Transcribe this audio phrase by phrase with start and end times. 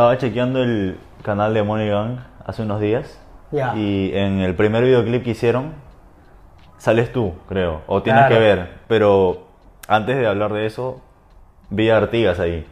[0.00, 3.20] Estaba chequeando el canal de Money Gang hace unos días.
[3.52, 3.74] Ya.
[3.76, 5.74] Y en el primer videoclip que hicieron,
[6.78, 7.82] sales tú, creo.
[7.86, 8.34] O tienes Claro.
[8.34, 8.68] que ver.
[8.88, 9.42] Pero
[9.88, 11.02] antes de hablar de eso,
[11.68, 12.66] vi a Artigas ahí.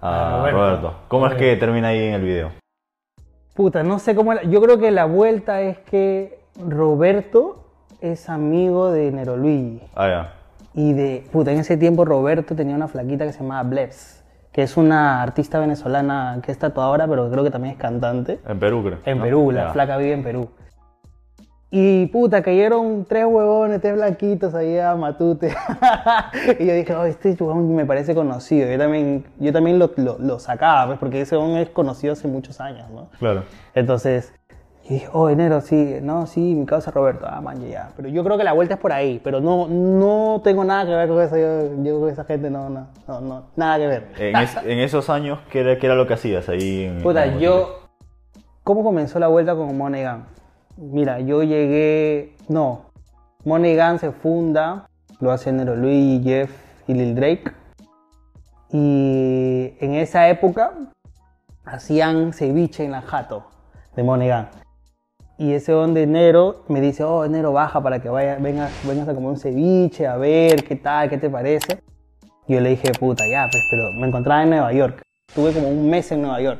[0.00, 0.56] A A Roberto.
[0.58, 0.94] Roberto.
[1.08, 2.52] ¿Cómo es que termina ahí en el video?
[3.54, 4.32] Puta, no sé cómo.
[4.32, 7.62] la- Yo creo que la vuelta es que Roberto
[8.00, 9.82] es amigo de Nero Luigi.
[9.94, 10.34] Ah, ya.
[10.72, 11.24] Y de.
[11.30, 14.17] Puta, en ese tiempo Roberto tenía una flaquita que se llamaba Blebs,
[14.58, 18.40] que es una artista venezolana que es tatuadora, pero creo que también es cantante.
[18.44, 18.98] En Perú, creo.
[19.04, 19.22] En ¿no?
[19.22, 20.48] Perú, la flaca vive en Perú.
[21.70, 25.54] Y puta, cayeron tres huevones, tres blanquitos ahí a Matute.
[26.58, 28.68] y yo dije, oh, este huevón me parece conocido.
[28.68, 32.26] Yo también, yo también lo, lo- lo sacaba, pues, porque ese huevón es conocido hace
[32.26, 33.10] muchos años, ¿no?
[33.20, 33.44] Claro.
[33.76, 34.32] Entonces,
[34.88, 37.90] yo dije, oh, enero, sí, no, sí, mi causa Roberto, ah, man, ya.
[37.96, 40.92] Pero yo creo que la vuelta es por ahí, pero no, no tengo nada que
[40.94, 41.36] ver con eso.
[41.36, 44.12] Yo, yo con esa gente no, no, no, no, nada que ver.
[44.18, 46.84] En, es- en esos años, ¿qué era, qué era lo que hacías ahí?
[46.84, 47.80] En, Puta, en- yo.
[48.64, 50.24] ¿Cómo comenzó la vuelta con Monegan?
[50.76, 52.34] Mira, yo llegué.
[52.48, 52.86] No.
[53.44, 54.86] Monegan se funda,
[55.20, 56.50] lo hacen Nero Luis, Jeff
[56.86, 57.44] y Lil Drake.
[58.70, 60.72] Y en esa época
[61.64, 63.44] hacían ceviche en la jato
[63.96, 64.48] de Monegan.
[65.40, 69.08] Y ese don de enero me dice, oh, enero baja para que vaya, vengas, vengas
[69.08, 71.80] a comer un ceviche, a ver qué tal, qué te parece.
[72.48, 75.00] Y yo le dije, puta, ya, pues, pero me encontraba en Nueva York.
[75.32, 76.58] Tuve como un mes en Nueva York.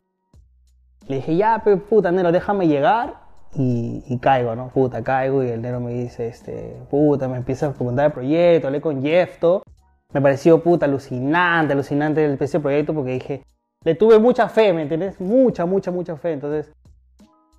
[1.09, 3.15] Le dije, ya, pues, puta, Nero, déjame llegar
[3.53, 4.69] y, y caigo, ¿no?
[4.69, 8.69] Puta, caigo y el Nero me dice, este, puta, me empieza a contar el proyecto,
[8.69, 9.65] hablé con Jeff, todo.
[10.13, 13.43] Me pareció, puta, alucinante, alucinante el ese proyecto porque dije,
[13.83, 15.21] le tuve mucha fe, ¿me entiendes?
[15.21, 16.33] Mucha, mucha, mucha fe.
[16.33, 16.71] Entonces,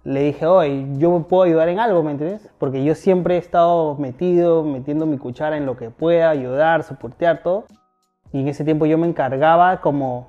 [0.03, 2.49] le dije, oye, yo me puedo ayudar en algo, ¿me entiendes?
[2.57, 7.43] Porque yo siempre he estado metido, metiendo mi cuchara en lo que pueda, ayudar, soportear
[7.43, 7.65] todo.
[8.31, 10.27] Y en ese tiempo yo me encargaba como,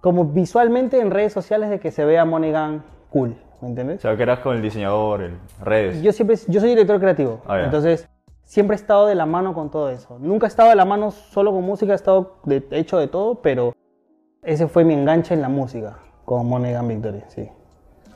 [0.00, 4.00] como visualmente en redes sociales de que se vea Monegan cool, ¿me O entiendes?
[4.00, 6.00] sea, que eras con el diseñador, en redes.
[6.02, 7.64] Yo siempre, yo soy director creativo, Ah, ya.
[7.64, 8.08] entonces
[8.44, 10.18] siempre he estado de la mano con todo eso.
[10.20, 13.36] Nunca he estado de la mano solo con música, he estado de, hecho de todo,
[13.42, 13.74] pero
[14.42, 17.48] ese fue mi enganche en la música con Monegan Victory, sí.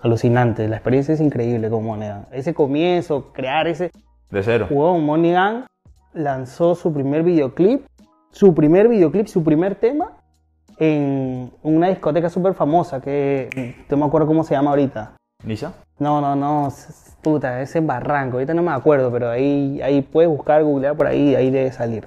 [0.02, 2.26] Alucinante, la experiencia es increíble con Monegan.
[2.32, 3.92] Ese comienzo, crear ese,
[4.30, 4.66] De cero.
[4.68, 5.66] Huevón, Monigan
[6.12, 7.86] lanzó su primer videoclip,
[8.30, 10.12] su primer videoclip, su primer tema
[10.78, 15.12] en una discoteca súper famosa que no me acuerdo cómo se llama ahorita.
[15.44, 15.72] ¿Nisa?
[16.00, 16.69] No, no, no,
[17.22, 21.06] puta, es en Barranco, ahorita no me acuerdo, pero ahí, ahí puedes buscar, googlear por
[21.06, 22.02] ahí, ahí debe salir.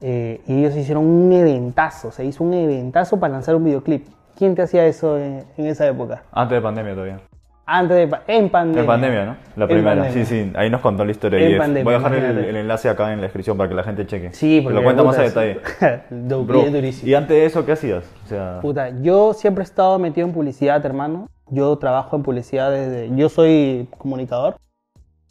[0.00, 4.08] Eh, y ellos hicieron un eventazo, se hizo un eventazo para lanzar un videoclip.
[4.36, 6.22] ¿Quién te hacía eso en, en esa época?
[6.32, 7.20] Antes de pandemia todavía.
[7.64, 8.80] Antes de, pa- en pandemia.
[8.80, 9.36] En pandemia, ¿no?
[9.56, 10.10] La primera.
[10.10, 10.50] Sí, sí.
[10.56, 11.38] Ahí nos contó la historia.
[11.46, 13.84] En pandemia, Voy a dejar el, el enlace acá en la descripción para que la
[13.84, 14.32] gente cheque.
[14.32, 15.60] Sí, porque lo cuenta más a detalle.
[16.10, 16.64] Bro.
[17.04, 18.04] ¿y antes de eso qué hacías?
[18.24, 21.28] O sea, Puta, yo siempre he estado metido en publicidad, hermano.
[21.50, 23.14] Yo trabajo en publicidad desde...
[23.14, 24.56] Yo soy comunicador.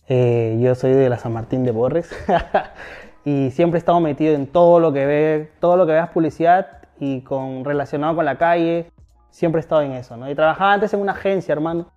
[0.07, 2.09] Eh, yo soy de la San Martín de Borres.
[3.25, 6.80] y siempre he estado metido en todo lo que ve, todo lo que veas publicidad
[7.01, 8.91] y con relacionado con la calle.
[9.31, 10.29] Siempre he estado en eso, ¿no?
[10.29, 11.87] Y trabajaba antes en una agencia, hermano.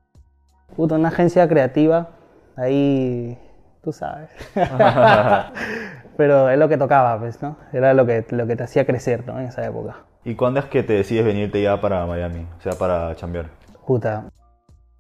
[0.74, 2.08] Puta, una agencia creativa.
[2.56, 3.38] Ahí,
[3.82, 4.30] tú sabes.
[6.16, 7.58] Pero es lo que tocaba, pues, ¿no?
[7.72, 9.38] Era lo que, lo que te hacía crecer, ¿no?
[9.38, 9.96] En esa época.
[10.24, 12.46] ¿y cuándo es que te decides venirte ya para Miami?
[12.58, 13.50] O sea, para chambear.
[13.86, 14.24] Puta,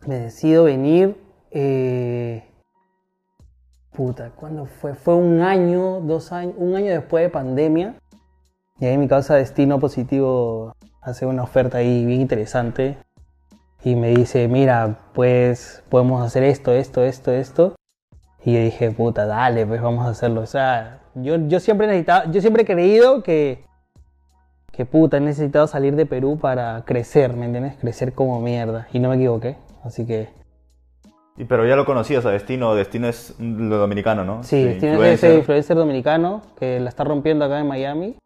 [0.06, 1.16] me decido venir.
[1.50, 2.44] eh,
[3.92, 4.94] puta, ¿cuándo fue?
[4.94, 7.94] Fue un año, dos años, un año después de pandemia.
[8.84, 12.98] Y ahí mi causa Destino Positivo hace una oferta ahí bien interesante.
[13.82, 17.76] Y me dice, mira, pues podemos hacer esto, esto, esto, esto.
[18.44, 20.42] Y yo dije, puta, dale, pues vamos a hacerlo.
[20.42, 23.64] O sea, yo, yo siempre he necesitado, yo siempre he creído que,
[24.70, 27.76] que puta, he necesitado salir de Perú para crecer, ¿me entiendes?
[27.80, 28.86] Crecer como mierda.
[28.92, 29.56] Y no me equivoqué.
[29.82, 30.28] Así que
[31.38, 32.74] Y, pero ya lo conocías a Destino.
[32.74, 34.42] Destino es lo dominicano, ¿no?
[34.42, 38.18] sí, De tiene ese influencer dominicano que la está rompiendo acá en Miami.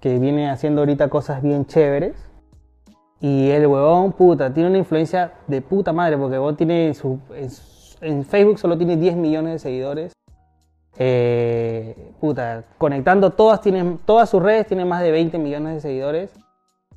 [0.00, 2.16] Que viene haciendo ahorita cosas bien chéveres.
[3.20, 6.16] Y el huevón, puta, tiene una influencia de puta madre.
[6.16, 7.50] Porque el huevón tiene su, en,
[8.00, 10.12] en Facebook solo tiene 10 millones de seguidores.
[11.00, 16.32] Eh, puta, conectando todas, tiene, todas sus redes, tiene más de 20 millones de seguidores.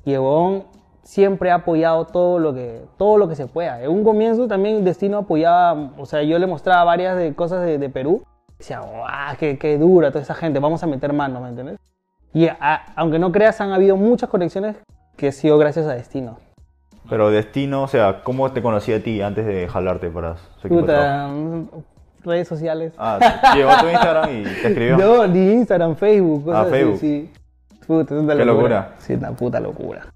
[0.04, 0.64] Y el huevón
[1.02, 3.82] siempre ha apoyado todo lo que, todo lo que se pueda.
[3.82, 7.78] En un comienzo también Destino apoyaba, o sea, yo le mostraba varias de cosas de,
[7.78, 8.24] de Perú.
[8.58, 11.78] Decía, guau, qué, qué dura toda esa gente, vamos a meter mano, ¿me entiendes?
[12.34, 14.76] Y a- aunque no creas, han habido muchas conexiones
[15.16, 16.38] que ha sido gracias a Destino.
[17.10, 20.82] Pero Destino, o sea, ¿cómo te conocí a ti antes de jalarte para su equipo
[20.82, 21.34] de trabajo?
[21.34, 22.92] Puta, mm, redes sociales.
[22.96, 23.18] Ah,
[23.56, 24.96] llegó tu Instagram y te escribió.
[24.96, 26.98] No, ni Instagram, Facebook, cosas Ah, así, Facebook.
[27.00, 27.30] sí.
[27.86, 28.62] Puta, es una Qué locura.
[28.78, 28.94] locura.
[28.98, 30.06] Sí, una puta locura.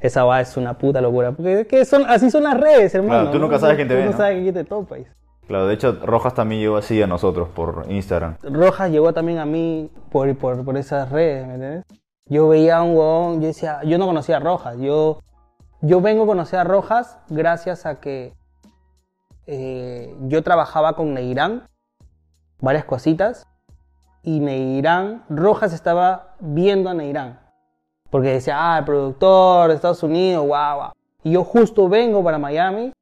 [0.00, 1.32] Esa va es una puta locura.
[1.32, 3.22] Porque son, así son las redes, hermano.
[3.22, 4.04] Claro, tú nunca sabes quién te ve.
[4.04, 4.96] Tú no sabes quién te topa.
[5.48, 8.36] Claro, de hecho, Rojas también llegó así a nosotros por Instagram.
[8.42, 11.84] Rojas llegó también a mí por, por, por esas redes, ¿me entiendes?
[12.26, 14.76] Yo veía a un huevón, yo decía, yo no conocía a Rojas.
[14.78, 15.20] Yo,
[15.80, 18.34] yo vengo a conocer a Rojas gracias a que
[19.46, 21.66] eh, yo trabajaba con Neirán,
[22.60, 23.46] varias cositas,
[24.22, 27.40] y Neirán, Rojas estaba viendo a Neirán.
[28.10, 30.92] Porque decía, ah, el productor de Estados Unidos, guau, guau.
[31.22, 32.92] Y yo justo vengo para Miami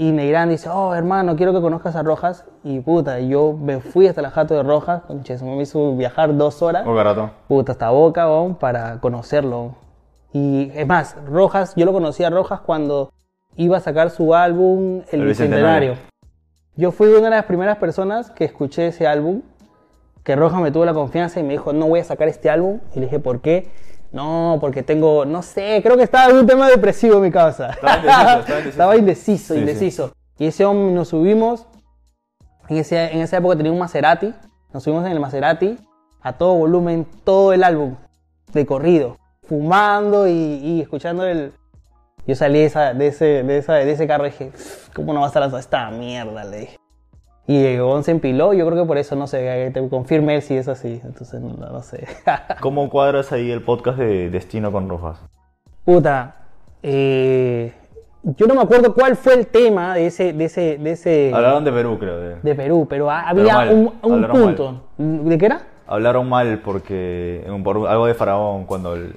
[0.00, 2.44] y Neirán dice, oh, hermano, quiero que conozcas a Rojas.
[2.62, 6.62] Y puta, yo me fui hasta la jato de Rojas, conches, me hizo viajar dos
[6.62, 6.86] horas.
[6.86, 7.32] Muy barato.
[7.48, 8.28] Puta, hasta Boca,
[8.60, 9.74] para conocerlo.
[10.32, 13.10] Y es más, Rojas, yo lo conocí a Rojas cuando
[13.56, 15.96] iba a sacar su álbum El, Bicentenario.
[16.76, 19.42] Yo fui una de las primeras personas que escuché ese álbum,
[20.22, 22.78] que Rojas me tuvo la confianza y me dijo, no voy a sacar este álbum.
[22.94, 23.68] Y le dije, ¿por qué?
[24.10, 27.76] No, porque tengo, no sé, creo que estaba en un tema depresivo en mi casa.
[28.66, 30.12] Estaba indeciso, indeciso.
[30.38, 31.66] Y ese hombre nos subimos,
[32.68, 34.32] en, ese, en esa época tenía un Maserati,
[34.72, 35.78] nos subimos en el Maserati
[36.22, 37.96] a todo volumen, todo el álbum,
[38.52, 41.52] de corrido, fumando y, escuchando el...
[42.26, 44.52] Yo salí de, esa, de, ese, de, esa, de ese carro y dije,
[44.94, 46.44] ¿cómo no va a estar esta mierda?
[46.44, 46.76] Le dije.
[47.50, 50.54] Y llegó, se empiló, yo creo que por eso, no sé, te confirme él si
[50.54, 52.06] es así, entonces no, sé.
[52.60, 55.18] ¿Cómo cuadras ahí el podcast de Destino con Rojas?
[55.82, 56.36] Puta,
[56.82, 57.72] eh,
[58.22, 60.34] yo no me acuerdo cuál fue el tema de ese...
[60.34, 62.18] De ese, de ese Hablaron de Perú, creo.
[62.18, 63.92] De, Perú, pero había un,
[64.28, 64.82] punto.
[64.98, 65.62] ¿De qué era?
[65.86, 69.14] Hablaron mal porque por algo de Faraón cuando el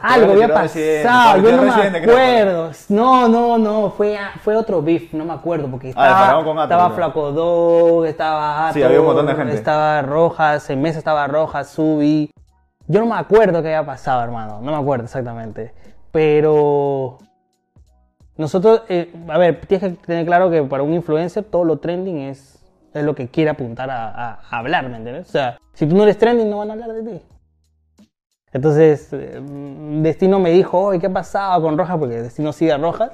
[0.00, 2.70] algo había pasado, yo no me acuerdo.
[2.88, 7.32] No, no, no, fue, fue otro beef, no me acuerdo, porque ah, estaba, estaba Flaco
[7.32, 9.54] Dog, estaba sí, había un montón de gente.
[9.54, 12.30] estaba Rojas, en mesa estaba Rojas, Subi.
[12.88, 15.74] Yo no me acuerdo qué había pasado, hermano, no me acuerdo exactamente.
[16.12, 17.18] Pero
[18.36, 22.18] nosotros, eh, a ver, tienes que tener claro que para un influencer todo lo trending
[22.18, 22.58] es,
[22.94, 25.28] es lo que quiere apuntar a, a hablar, ¿me entiendes?
[25.28, 27.22] O sea, si tú no eres trending no van a hablar de ti.
[28.56, 29.38] Entonces, eh,
[30.00, 31.98] Destino me dijo, oye, ¿qué ha pasado con Rojas?
[31.98, 33.10] Porque Destino sigue a Rojas.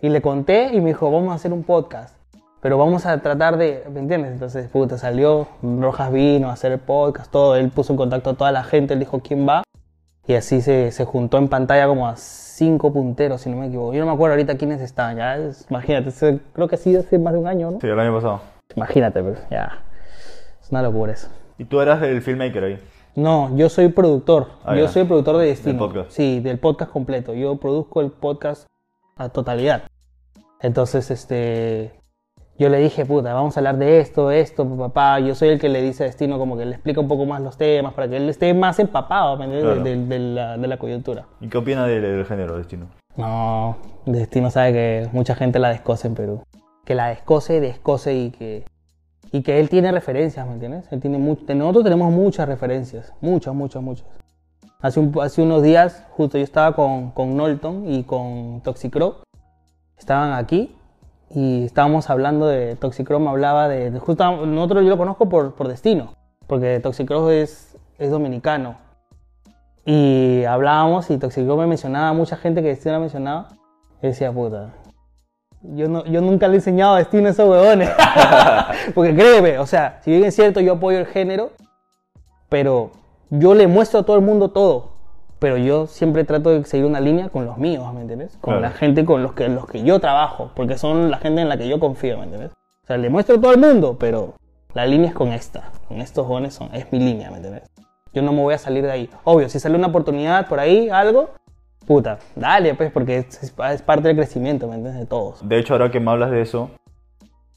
[0.00, 2.16] Y le conté y me dijo, vamos a hacer un podcast.
[2.60, 4.32] Pero vamos a tratar de, ¿me entiendes?
[4.32, 7.54] Entonces, puta, salió, Rojas vino a hacer el podcast, todo.
[7.54, 9.62] Él puso en contacto a toda la gente, él dijo quién va.
[10.26, 13.92] Y así se, se juntó en pantalla como a cinco punteros, si no me equivoco.
[13.94, 15.38] Yo no me acuerdo ahorita quiénes están, ya.
[15.70, 17.80] imagínate, creo que sí hace más de un año, ¿no?
[17.80, 18.40] Sí, el año pasado.
[18.74, 19.78] Imagínate, pues, ya.
[20.60, 21.28] Es una locura eso.
[21.56, 22.78] ¿Y tú eras el filmmaker ahí?
[23.14, 24.48] No, yo soy productor.
[24.64, 25.72] Ah, yo soy productor de Destino.
[25.72, 26.10] ¿Del podcast?
[26.10, 27.34] Sí, del podcast completo.
[27.34, 28.66] Yo produzco el podcast
[29.16, 29.84] a totalidad.
[30.60, 31.92] Entonces, este.
[32.58, 35.18] Yo le dije, puta, vamos a hablar de esto, esto, papá.
[35.20, 37.40] Yo soy el que le dice a Destino, como que le explica un poco más
[37.40, 41.26] los temas, para que él esté más empapado de, la, coyuntura.
[41.40, 42.86] ¿Y qué opina del, género Destino?
[43.16, 46.42] No, Destino sabe que mucha gente la descoce en Perú.
[46.84, 48.64] Que la descoce, descoce y que
[49.32, 50.84] y que él tiene referencias, ¿me entiendes?
[50.90, 54.06] Él tiene nosotros tenemos muchas referencias, muchas, muchas, muchas.
[54.80, 59.22] Hace, hace unos días, justo yo estaba con, con Nolton y con Toxicro,
[59.96, 60.76] estaban aquí
[61.30, 65.66] y estábamos hablando de Toxicro, me hablaba de, justo nosotros yo lo conozco por, por
[65.66, 66.12] destino,
[66.46, 68.76] porque Toxicro es, es dominicano.
[69.86, 73.48] Y hablábamos y Toxicro me mencionaba, mucha gente que Destino mencionaba,
[74.02, 74.74] y decía, puta,
[75.62, 77.90] yo, no, yo nunca le he enseñado destino a esos huevones.
[78.94, 81.50] Porque créeme, o sea, si bien es cierto, yo apoyo el género,
[82.48, 82.90] pero
[83.30, 84.92] yo le muestro a todo el mundo todo.
[85.38, 88.36] Pero yo siempre trato de seguir una línea con los míos, ¿me entiendes?
[88.40, 91.48] Con la gente con los que, los que yo trabajo, porque son la gente en
[91.48, 92.52] la que yo confío, ¿me entiendes?
[92.84, 94.34] O sea, le muestro a todo el mundo, pero
[94.74, 95.70] la línea es con esta.
[95.88, 97.64] Con estos jóvenes son, es mi línea, ¿me entiendes?
[98.12, 99.10] Yo no me voy a salir de ahí.
[99.24, 101.30] Obvio, si sale una oportunidad por ahí, algo,
[101.82, 105.00] puta, dale, pues, porque es, parte del crecimiento, ¿me entiendes?
[105.00, 105.46] De todos.
[105.46, 106.70] De hecho, ahora que me hablas de eso,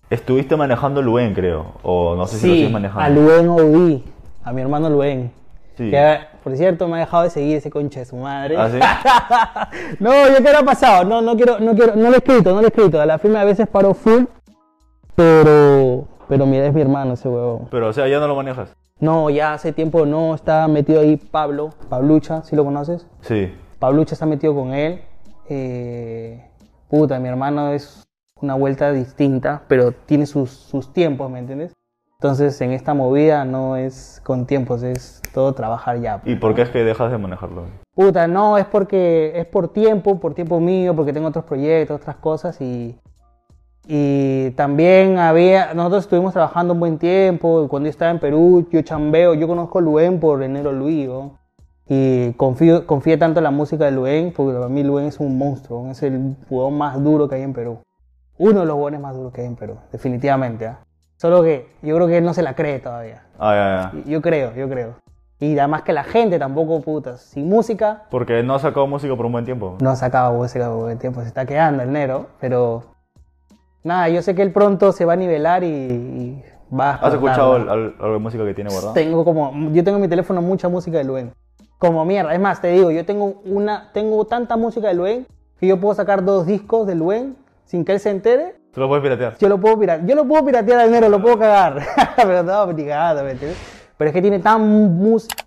[0.09, 3.03] estuviste manejando Luen, creo, o no sé si lo sigues manejando.
[3.03, 4.01] a Luen OB,
[4.43, 5.31] a mi hermano Luen.
[5.77, 5.89] Sí.
[5.89, 8.55] Que, por cierto, me ha dejado de seguir ese concha de su madre.
[8.57, 9.97] ¿Ah, sí?
[9.99, 12.61] no, yo qué ha pasado, no, no quiero, no quiero, no lo he escrito, no
[12.61, 13.01] lo he escrito.
[13.01, 14.23] A la firma a veces paro full,
[15.15, 17.67] pero, pero mira, es mi hermano ese huevo.
[17.69, 18.73] Pero, o sea, ya no lo manejas.
[18.99, 23.05] No, ya hace tiempo no, está metido ahí Pablo, Pablucha, ¿sí lo conoces?
[23.19, 23.51] Sí.
[23.79, 25.01] Pablucha está metido con él.
[25.49, 26.43] Eh,
[26.89, 28.03] puta, mi hermano es
[28.41, 31.73] una vuelta distinta, pero tiene sus, sus tiempos, ¿me entiendes?
[32.13, 36.21] Entonces, en esta movida no es con tiempos, es todo trabajar ya.
[36.25, 37.65] ¿Y por qué es que dejas de manejarlo?
[37.93, 42.15] Puta, no, es porque es por tiempo, por tiempo mío, porque tengo otros proyectos, otras
[42.15, 42.97] cosas y,
[43.85, 48.81] y también había, nosotros estuvimos trabajando un buen tiempo, cuando yo estaba en Perú, yo
[48.81, 51.09] chambeo, yo conozco a Luen por Enero Luis,
[51.87, 55.37] Y confío, confío tanto en la música de Luen, porque para mí Luen es un
[55.37, 57.79] monstruo, es el jugador más duro que hay en Perú.
[58.37, 60.67] Uno de los jugadores más duros que hay en Perú, definitivamente.
[60.67, 60.79] ¿ah?
[61.17, 63.23] Solo que yo creo que él no se la cree todavía.
[63.39, 64.09] Ah, ya, ya.
[64.09, 64.95] Yo creo, yo creo.
[65.39, 68.03] Y además que la gente tampoco, putas, sin música.
[68.09, 69.77] Porque no ha sacado música por un buen tiempo.
[69.79, 72.83] No ha sacado música por un buen tiempo, se está quedando el Nero, pero.
[73.83, 76.41] Nada, yo sé que él pronto se va a nivelar y,
[76.73, 76.95] va a.
[76.95, 78.93] ¿Has escuchado algo de música que tiene guardada?
[78.93, 79.51] Tengo como.
[79.71, 81.33] Yo tengo en mi teléfono mucha música de Luen.
[81.77, 82.33] Como mierda.
[82.33, 83.91] Es más, te digo, yo tengo una.
[83.93, 85.27] Tengo tanta música de Luen
[85.59, 88.55] que yo puedo sacar dos discos de Luen sin que él se entere.
[88.73, 89.37] Tú lo puedes piratear.
[89.37, 90.07] Yo lo puedo piratear.
[90.07, 91.81] Yo lo puedo piratear al Nero, lo puedo cagar.
[92.15, 93.57] pero ni cagado, ¿me entiendes?
[93.97, 94.89] Pero es que tiene tan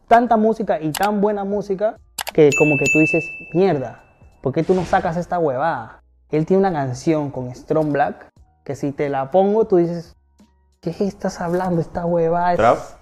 [0.07, 1.97] tanta música y tan buena música
[2.33, 4.03] que como que tú dices, mierda,
[4.41, 6.03] ¿por qué tú no sacas esta huevada?
[6.31, 8.31] Él tiene una canción con Strong Black
[8.65, 10.17] que si te la pongo tú dices,
[10.81, 11.81] ¿qué estás hablando?
[11.81, 12.98] Esta huevada es...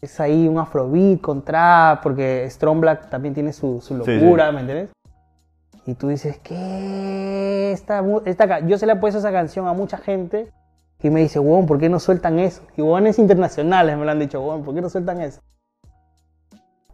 [0.00, 4.90] Es ahí un afrobeat con trap, porque Strong Black también tiene su, locura, ¿me entiendes?
[5.86, 7.72] Y tú dices, ¿qué?
[7.72, 10.52] Esta, esta, yo se le he puesto esa canción a mucha gente
[11.02, 12.62] y me dice, weón, ¿por qué no sueltan eso?
[12.76, 15.40] Y weones internacionales me lo han dicho, weón, ¿por qué no sueltan eso?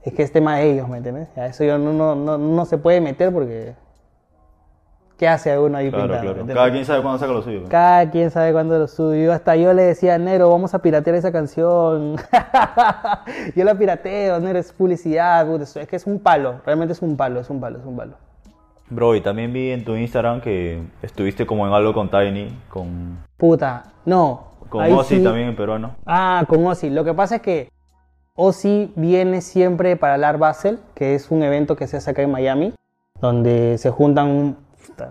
[0.02, 1.28] Es que es tema de ellos, ¿me entiendes?
[1.36, 3.74] A eso yo no, no, no, se puede meter porque...
[5.24, 6.46] ¿Qué hace uno ahí claro, Claro.
[6.46, 7.62] Cada quien sabe cuándo saca lo suyo.
[7.70, 9.32] Cada quien sabe cuándo lo suyo.
[9.32, 12.16] Hasta yo le decía, Nero, vamos a piratear esa canción.
[13.56, 15.48] yo la pirateo, Nero, es publicidad.
[15.62, 16.56] Es que es un palo.
[16.66, 18.12] Realmente es un palo, es un palo, es un palo.
[18.90, 23.16] Bro, y también vi en tu Instagram que estuviste como en algo con Tiny, con...
[23.38, 24.48] Puta, no.
[24.68, 25.92] Con Ozzy también en peruano.
[26.04, 26.90] Ah, con Ozzy.
[26.90, 27.70] Lo que pasa es que
[28.34, 32.20] Ozzy viene siempre para el Art Basel, que es un evento que se hace acá
[32.20, 32.74] en Miami,
[33.22, 34.58] donde se juntan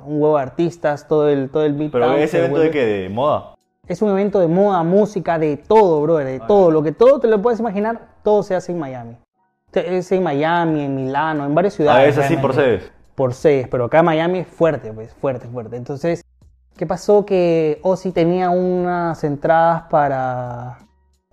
[0.06, 3.56] un, huevo de artistas, todo el todo el Pero ese evento de qué, de moda.
[3.88, 6.72] Es un evento de moda, música, de todo, bro, de ah, todo.
[6.72, 9.18] Lo que todo te lo puedes imaginar, todo se hace en Miami.
[9.74, 12.18] Es en Miami, en Milano, en varias ciudades.
[12.18, 15.76] Ah, es así por sedes por seis, pero acá Miami es fuerte, pues, fuerte, fuerte.
[15.76, 16.24] Entonces,
[16.78, 17.26] ¿qué pasó?
[17.26, 20.80] Que Ozzy tenía unas entradas para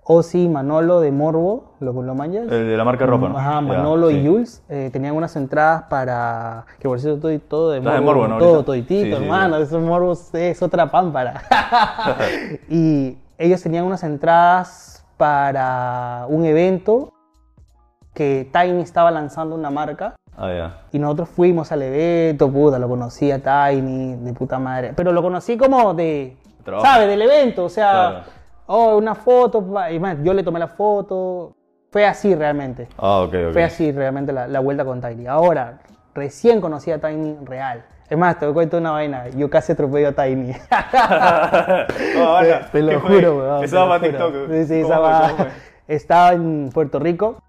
[0.03, 2.43] Ozzy Manolo de Morbo, ¿lo, lo manjas?
[2.43, 3.37] El de la marca ropa, ¿no?
[3.37, 7.81] Ajá, Manolo y Jules eh, tenían unas entradas para, que por cierto todo, todo de
[7.81, 8.37] Morbo, de Morbo ¿no?
[8.37, 11.41] todo, toditito, hermano, esos Morbos es otra pámpara.
[12.69, 17.13] y ellos tenían unas entradas para un evento
[18.13, 23.31] que Tiny estaba lanzando una marca Ah, y nosotros fuimos al evento, puta, lo conocí
[23.31, 24.93] a Tiny, de puta madre.
[24.95, 26.37] Pero lo conocí como de,
[26.81, 27.07] ¿sabes?
[27.07, 28.23] Del evento, o sea,
[28.71, 31.55] oh, una foto, y más, yo le tomé la foto.
[31.91, 32.87] Fue así realmente.
[32.97, 35.27] Ah, ok, Fue así realmente la, vuelta con Tiny.
[35.27, 35.79] Ahora,
[36.15, 37.83] recién conocí a Tiny real.
[38.09, 39.27] Es más, te cuento una vaina.
[39.29, 40.53] Yo casi atropello a Tiny.
[42.71, 43.63] te, lo juro, weón.
[43.63, 44.33] Estaba en TikTok.
[44.51, 45.47] Sí, sí, estaba,
[45.87, 47.41] estaba en Puerto Rico.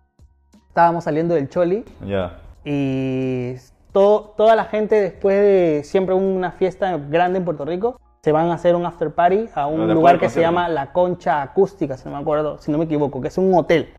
[0.68, 1.84] Estábamos saliendo del Choli.
[2.04, 2.38] Ya.
[2.64, 3.54] Y
[3.92, 8.54] toda la gente después de siempre una fiesta grande en Puerto Rico, se van a
[8.54, 12.14] hacer un after party a un lugar que se llama La Concha Acústica, si no
[12.14, 13.92] me acuerdo, si no me equivoco, que es un hotel.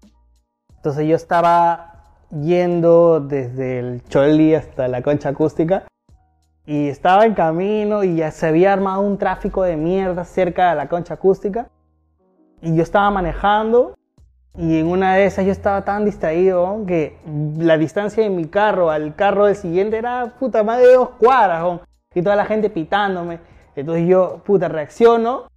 [0.78, 5.84] Entonces yo estaba yendo desde el Choli hasta la Concha Acústica
[6.66, 10.78] y estaba en camino y ya se había armado un tráfico de mierda cerca de
[10.78, 11.68] la Concha Acústica
[12.62, 13.94] y yo estaba manejando
[14.58, 17.18] y en una de esas yo estaba tan distraído que
[17.58, 21.82] la distancia de mi carro al carro del siguiente era puta más de dos cuadras
[22.16, 23.40] y toda la gente pitándome.
[23.76, 25.48] Entonces yo puta reacciono,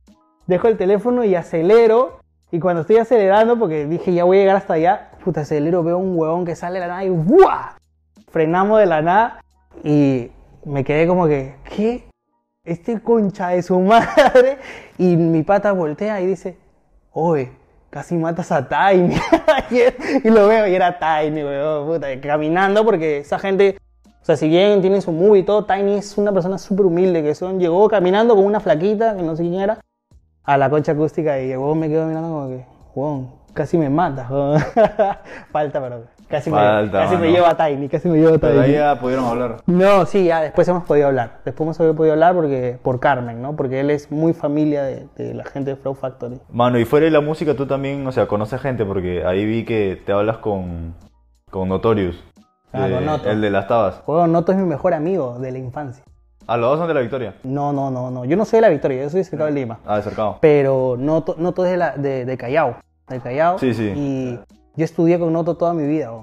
[0.47, 2.21] dejo el teléfono y acelero.
[2.51, 5.99] Y cuando estoy acelerando, porque dije ya voy a llegar hasta allá, puta acelero, veo
[5.99, 7.77] un huevón que sale de la nada y ¡buah!
[8.29, 9.41] Frenamos de la nada
[9.83, 10.31] y
[10.65, 12.05] me quedé como que, ¿qué?
[12.65, 14.59] Este concha de su madre.
[14.99, 16.57] Y mi pata voltea y dice,
[17.13, 17.51] oye
[17.97, 19.17] casi matas a Tiny.
[20.25, 23.79] y lo veo y era Tiny, weón, puta, caminando porque esa gente,
[24.27, 27.23] o sea, si bien tienen su movie y todo, Tiny es una persona súper humilde,
[27.23, 29.79] que son, llegó caminando con una flaquita, que no sé quién era,
[30.43, 32.67] a la concha acústica y llegó, me quedo mirando como que,
[32.97, 34.29] weón, casi me mata,
[35.53, 36.57] Falta, pero Casi, me,
[36.91, 38.51] casi me lleva a Tiny, casi me lleva a Tiny.
[38.51, 39.59] Pero ahí ya pudieron hablar.
[39.67, 41.39] No, sí, ya después hemos podido hablar.
[41.45, 43.55] Después hemos podido hablar porque, por Carmen, ¿no?
[43.55, 46.41] Porque él es muy familia de, la gente de Flow Factory.
[46.51, 49.65] Mano, y fuera de la música tú también, o sea, conoces gente porque ahí vi
[49.65, 50.97] que te hablas con,
[51.49, 52.17] con Notorious.
[52.77, 53.31] Ah, con Noto.
[53.31, 54.03] El de las tabas.
[54.07, 56.05] Bueno, Noto es mi mejor amigo de la infancia.
[56.47, 57.35] Ah, los dos son de la Victoria.
[57.43, 58.25] No, no, no, no.
[58.25, 59.81] Yo no soy de la Victoria, yo soy de Cercado de Lima.
[59.85, 60.39] Ah, de Cercado.
[60.41, 62.77] Pero Noto, Noto es de, la, de, de Callao.
[63.09, 63.59] De Callao.
[63.59, 63.93] Sí, sí.
[63.97, 64.39] Y
[64.77, 66.11] yo estudié con Noto toda mi vida.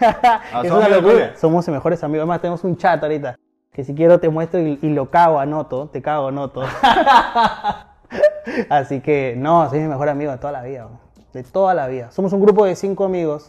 [0.00, 1.36] Ah, es una locura.
[1.36, 2.22] Somos mejores amigos.
[2.22, 3.36] Además, tenemos un chat ahorita.
[3.72, 5.88] Que si quiero te muestro y, lo cago, anoto.
[5.88, 6.62] Te cago, anoto.
[8.70, 10.88] Así que, no, soy mi mejor amigo de toda la vida.
[11.32, 12.10] De toda la vida.
[12.10, 13.48] Somos un grupo de cinco amigos.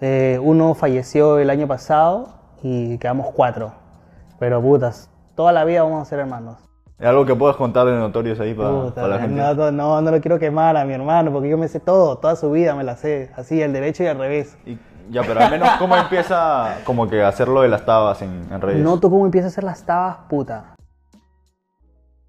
[0.00, 2.28] Eh, uno falleció el año pasado
[2.62, 3.72] y quedamos cuatro.
[4.38, 6.58] Pero putas, toda la vida vamos a ser hermanos.
[6.98, 9.40] ¿Es algo que puedas contar de notorios ahí para, la gente?
[9.40, 12.36] No, no, no lo quiero quemar a mi hermano porque yo me sé todo, toda
[12.36, 14.56] su vida me la sé, así, el derecho y al revés.
[15.10, 18.82] ya, pero al menos cómo empieza como que hacerlo de las tabas en, en redes.
[18.82, 20.76] Noto cómo empieza a hacer las tabas, puta.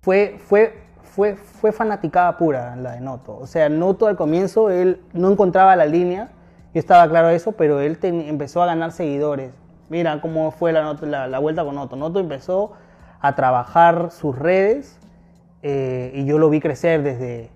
[0.01, 3.38] Fue, fue, fue, fue fanaticada pura la de Noto.
[3.38, 6.31] O sea, Noto al comienzo, él no encontraba la línea,
[6.75, 9.53] yo estaba claro de eso, pero él empezó a ganar seguidores.
[9.88, 11.96] Mira cómo fue la, la, la vuelta con Noto.
[11.96, 12.74] Noto empezó
[13.22, 15.00] a trabajar sus redes
[15.63, 17.50] eh, y yo lo vi crecer desde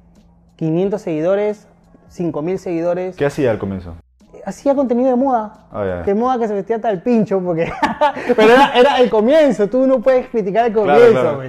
[0.56, 1.68] 500 seguidores,
[2.08, 3.18] 5000 seguidores.
[3.18, 3.98] ¿Qué hacía al comienzo?
[4.46, 5.68] Hacía contenido de moda.
[5.74, 7.70] Oh, de moda que se vestía hasta el pincho, porque.
[8.38, 11.42] Pero era, el comienzo, tú no puedes criticar el comienzo,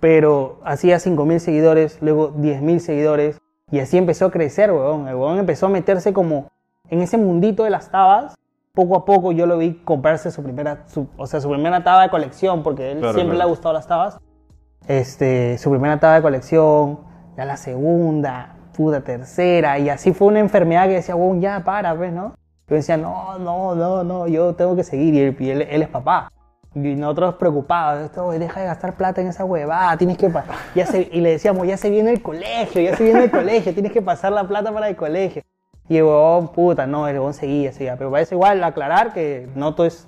[0.00, 3.38] Pero hacía 5000 seguidores, luego 10000 seguidores,
[3.70, 5.06] y así empezó a crecer, weón.
[5.06, 6.48] El weón empezó a meterse como
[6.90, 8.34] en ese mundito de las tabas
[8.72, 10.84] poco a poco yo lo vi comprarse su primera,
[11.16, 14.18] o sea, su primera taba de colección, porque él siempre le ha gustado las tabas.
[14.86, 17.00] Este, su primera taba de colección,
[17.36, 21.92] ya la segunda, puta tercera, y así fue una enfermedad que decía, bueno, ya para,
[21.94, 22.34] ¿ves, no?
[22.68, 26.30] Yo decía, no, no, no, no, yo tengo que seguir, y él, es papá.
[26.72, 30.32] Y nosotros preocupados, esto, deja de gastar plata en esa huevada, tienes que
[30.76, 33.90] ya Y le decíamos, ya se viene el colegio, ya se viene el colegio, tienes
[33.90, 35.42] que pasar la plata para el colegio.
[35.90, 37.96] Y el huevón, puta, no, el huevón seguía, seguía.
[37.96, 40.06] Pero parece igual aclarar que Noto es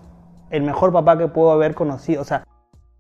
[0.51, 2.23] el mejor papá que puedo haber conocido.
[2.23, 2.45] O sea,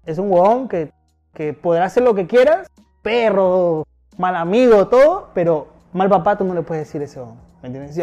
[0.05, 0.91] es un huevón que,
[1.33, 2.67] que podrá hacer lo que quieras,
[3.01, 3.87] perro,
[4.19, 7.37] mal amigo, todo, pero mal papá tú no le puedes decir huevón.
[7.62, 7.97] ¿Me entiendes?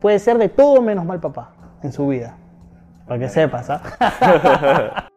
[0.00, 1.50] puede ser de todo menos mal papá
[1.82, 2.36] en su vida.
[3.08, 5.08] Para que sepas, ¿ah?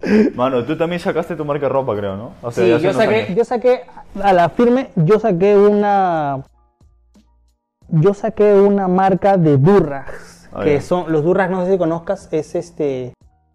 [0.34, 2.50] Mano, tú también sacaste tu marca de ropa, creo, ¿no?
[2.50, 3.82] sí, yo saqué, yo saqué,
[4.22, 6.42] a la firme, yo saqué una,
[7.92, 12.28] yo saqué una marca de durras, ah, que son, los durras, no sé si conozcas,
[12.32, 13.12] es este,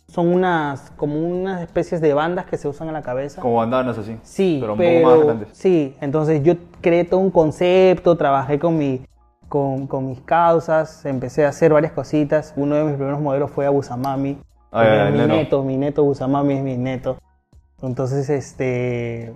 [0.08, 3.42] son unas, como unas especies de bandas que se usan en la cabeza.
[3.42, 4.18] Como bandanas así.
[4.22, 5.50] Sí, pero, un poco más grandes.
[5.54, 9.02] Sí, entonces yo creé todo un concepto, trabajé con mi,
[9.50, 12.54] con, con, mis causas, empecé a hacer varias cositas.
[12.56, 14.38] Uno de mis primeros modelos fue a Busamami.
[14.72, 17.18] Ah, mi neto, mi neto Busamami es mi neto.
[17.82, 19.34] Entonces, este,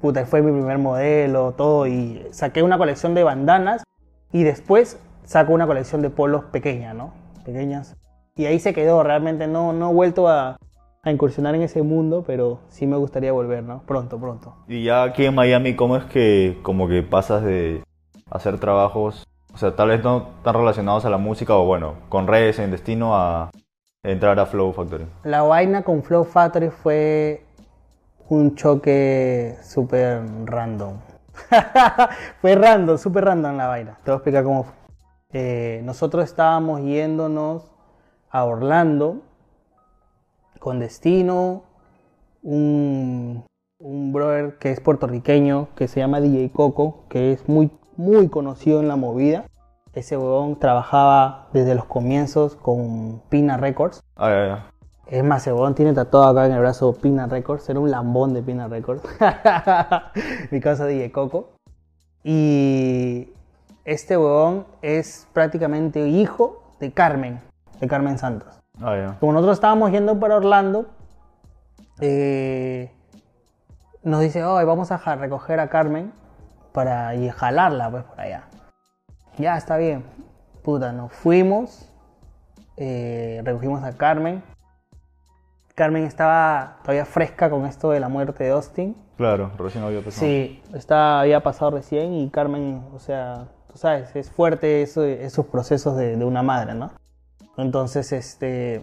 [0.00, 3.84] puta, fue mi primer modelo, todo, y saqué una colección de bandanas
[4.32, 7.12] y después sacó una colección de polos pequeña, ¿no?
[7.44, 7.96] Pequeñas.
[8.36, 10.56] Y ahí se quedó, realmente no, no he vuelto a,
[11.02, 13.82] a incursionar en ese mundo, pero sí me gustaría volver, ¿no?
[13.82, 14.54] Pronto, pronto.
[14.68, 17.82] Y ya aquí en Miami, ¿cómo es que como que pasas de
[18.30, 22.26] hacer trabajos, o sea, tal vez no tan relacionados a la música o bueno, con
[22.26, 23.50] redes en destino a
[24.02, 25.06] entrar a Flow Factory?
[25.24, 27.44] La vaina con Flow Factory fue
[28.28, 30.94] un choque súper random.
[32.40, 33.98] fue random, súper random la vaina.
[34.04, 34.74] Te voy a explicar cómo fue.
[35.32, 37.72] Eh, nosotros estábamos yéndonos
[38.30, 39.22] a Orlando
[40.58, 41.64] con destino,
[42.42, 43.44] un,
[43.78, 48.80] un brother que es puertorriqueño, que se llama DJ Coco, que es muy, muy conocido
[48.80, 49.44] en la movida.
[49.92, 54.02] Ese huevón trabajaba desde los comienzos con Pina Records.
[54.16, 54.71] Ah,
[55.12, 58.42] es más, Cebón tiene tatuado acá en el brazo Pina Records, era un lambón de
[58.42, 59.02] Pina Records.
[60.50, 61.50] Mi casa de Coco.
[62.24, 63.28] Y
[63.84, 67.40] este huevón es prácticamente hijo de Carmen,
[67.78, 68.58] de Carmen Santos.
[68.80, 70.86] Ah, Como nosotros estábamos yendo para Orlando,
[72.00, 72.90] eh,
[74.02, 76.10] nos dice, hoy vamos a recoger a Carmen
[76.72, 78.44] para y jalarla pues por allá.
[79.36, 80.04] Ya, está bien.
[80.62, 81.86] Puta, nos fuimos,
[82.78, 84.42] eh, recogimos a Carmen,
[85.74, 88.96] Carmen estaba todavía fresca con esto de la muerte de Austin.
[89.16, 90.26] Claro, recién había pasado.
[90.26, 95.46] Sí, está, había pasado recién y Carmen, o sea, tú sabes, es fuerte eso, esos
[95.46, 96.90] procesos de, una madre, ¿no?
[97.56, 98.82] Entonces, este,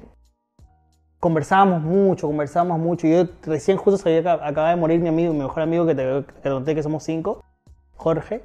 [1.19, 3.07] conversábamos mucho, conversábamos mucho.
[3.07, 6.25] Yo recién justo sabía que acaba de morir mi amigo, mi mejor amigo que te,
[6.49, 7.43] conté que somos cinco,
[7.97, 8.43] Jorge,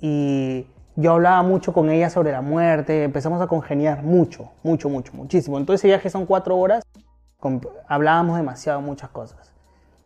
[0.00, 5.12] y yo hablaba mucho con ella sobre la muerte, empezamos a congeniar mucho, mucho, mucho,
[5.12, 5.58] muchísimo.
[5.58, 6.84] Entonces ese viaje son cuatro horas
[7.88, 9.52] hablábamos demasiado muchas cosas.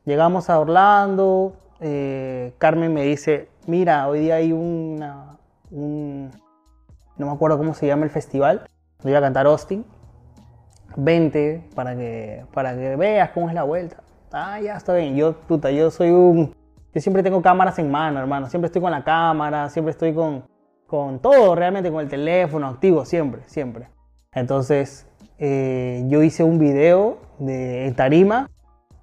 [0.04, 5.36] Llegamos a Orlando, eh, Carmen me dice, mira, hoy día hay una,
[5.70, 6.30] un,
[7.16, 8.66] no me acuerdo cómo se llama el festival,
[9.02, 9.84] voy a cantar Austin,
[10.96, 13.98] vente para que, para que veas cómo es la vuelta.
[14.32, 16.54] Ah, ya está bien, yo, puta, yo soy un,
[16.94, 20.44] yo siempre tengo cámaras en mano, hermano, siempre estoy con la cámara, siempre estoy con,
[20.86, 23.88] con todo, realmente con el teléfono activo, siempre, siempre.
[24.32, 25.06] Entonces,
[25.38, 28.50] eh, yo hice un video de tarima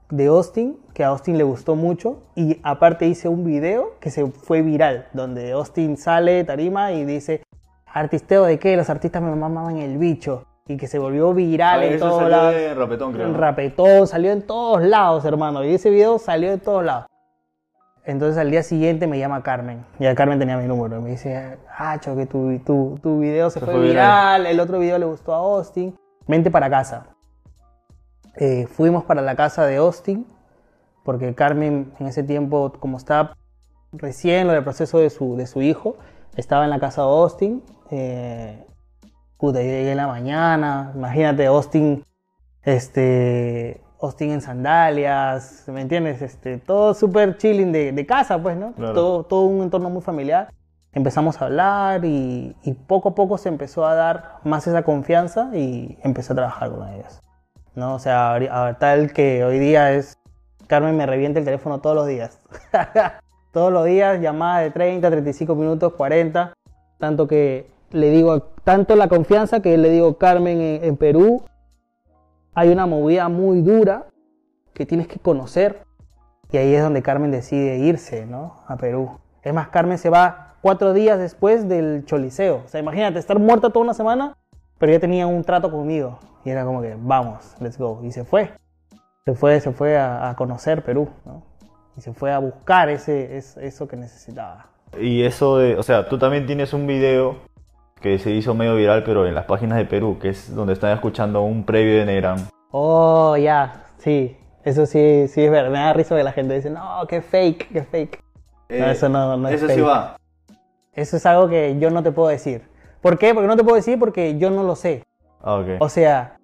[0.09, 4.25] de Austin, que a Austin le gustó mucho, y aparte hice un video que se
[4.27, 7.41] fue viral, donde Austin sale de tarima y dice,
[7.85, 8.77] ¿artisteo de qué?
[8.77, 10.43] Los artistas me mamaban el bicho.
[10.67, 12.55] Y que se volvió viral Ah, en eso todos salió lados.
[12.55, 13.27] de Rapetón, creo.
[13.27, 15.63] En Rapetón, salió en todos lados, hermano.
[15.63, 17.05] Y ese video salió de todos lados.
[18.03, 19.85] Entonces al día siguiente me llama Carmen.
[19.99, 20.97] Ya Carmen tenía mi número.
[20.97, 24.41] Y me dice, ah, cho, que tu, tu, tu video se, Se fue, fue viral.
[24.41, 24.45] viral.
[24.47, 25.95] El otro video le gustó a Austin.
[26.27, 27.07] Vente para casa.
[28.35, 30.25] Eh, fuimos para la casa de Austin.
[31.03, 33.37] Porque Carmen en ese tiempo, como estaba
[33.91, 35.97] recién lo del proceso de su, de su hijo,
[36.35, 37.63] estaba en la casa de Austin.
[37.91, 38.65] Eh,
[39.37, 40.91] puta, yo llegué en la mañana.
[40.95, 42.03] Imagínate, Austin
[42.65, 46.21] este Austin en sandalias, ¿me entiendes?
[46.21, 48.73] Este, todo súper chilling de, de casa, pues, ¿no?
[48.73, 48.93] Claro.
[48.93, 50.51] Todo, todo un entorno muy familiar.
[50.95, 55.49] Empezamos a hablar y, y poco a poco se empezó a dar más esa confianza
[55.53, 57.21] y empecé a trabajar con ellos.
[57.75, 57.95] ¿no?
[57.95, 60.17] O sea, ahori- a tal que hoy día es,
[60.67, 62.39] Carmen me revienta el teléfono todos los días.
[63.51, 66.53] todos los días, llamadas de 30, 35 minutos, 40.
[66.97, 71.43] Tanto que le digo, tanto la confianza que le digo, Carmen, en, en Perú
[72.53, 74.05] hay una movida muy dura
[74.73, 75.83] que tienes que conocer.
[76.51, 78.61] Y ahí es donde Carmen decide irse, ¿no?
[78.67, 79.19] A Perú.
[79.43, 82.63] Es más, Carmen se va cuatro días después del choliseo.
[82.65, 84.35] O sea, imagínate, estar muerta toda una semana,
[84.79, 86.17] pero ya tenía un trato conmigo.
[86.43, 87.99] Y era como que, vamos, let's go.
[88.01, 88.49] Y se fue.
[89.25, 91.43] Se fue, se fue a, a conocer Perú, ¿no?
[91.95, 94.65] Y se fue a buscar ese, es- eso que necesitaba.
[94.99, 97.35] Y eso de, o sea, tú también tienes un video
[98.01, 100.93] que se hizo medio viral, pero en las páginas de Perú, que es donde están
[100.93, 102.37] escuchando un previo de Negrán.
[102.71, 104.35] Oh, ya, sí.
[104.63, 105.69] Eso sí, sí es verdad.
[105.69, 108.23] Me da risa que la gente dice, no, qué fake, qué fake.
[108.69, 109.85] No, eso no- no es Eso sí fake.
[109.87, 110.17] va.
[110.95, 112.63] Eso es algo que yo no te puedo decir.
[113.01, 113.33] ¿Por qué?
[113.33, 115.03] Porque no te puedo decir porque yo no lo sé.
[115.41, 115.67] Ah, ok.
[115.79, 116.37] O sea,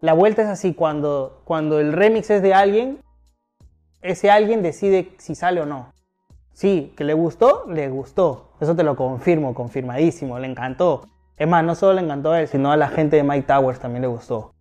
[0.00, 3.00] la vuelta es así, cuando, cuando el remix es de alguien,
[4.02, 5.92] ese alguien decide si sale o no.
[6.52, 8.52] Sí, que le gustó, le gustó.
[8.60, 11.02] Eso te lo confirmo, confirmadísimo, le encantó.
[11.36, 13.80] Es más, no solo le encantó a él, sino a la gente de Mike Towers
[13.80, 14.52] también le gustó.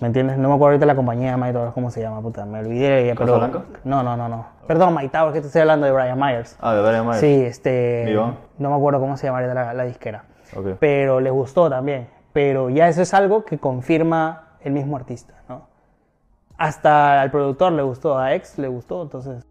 [0.00, 0.36] ¿Me entiendes?
[0.38, 2.20] No me acuerdo ahorita la compañía de Mike Towers, ¿cómo se llama?
[2.20, 3.14] Puta, me olvidé.
[3.16, 3.26] pero...
[3.38, 3.62] ¿Casablanca?
[3.84, 4.46] No, no, no, no.
[4.66, 6.56] Perdón, Towers, que te estoy hablando de Brian Myers.
[6.60, 7.20] Ah, de Brian Myers.
[7.20, 8.12] Sí, este...
[8.58, 10.24] No me acuerdo cómo se llamaría la, la disquera
[10.56, 10.76] Ok.
[10.78, 12.08] pero les gustó también.
[12.32, 15.68] Pero ya eso es algo que confirma el mismo artista, ¿no?
[16.56, 19.44] Hasta al productor le gustó, a Ex le gustó, entonces...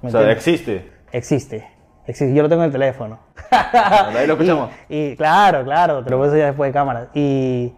[0.00, 0.36] ¿me O sea, entiendes?
[0.36, 0.92] existe.
[1.12, 1.68] existe,
[2.06, 3.18] existe, yo lo tengo en el teléfono.
[3.50, 4.70] Ahí lo escuchamos.
[4.88, 7.08] Y, y claro, claro, pero eso ya después de cámaras.
[7.14, 7.74] Y,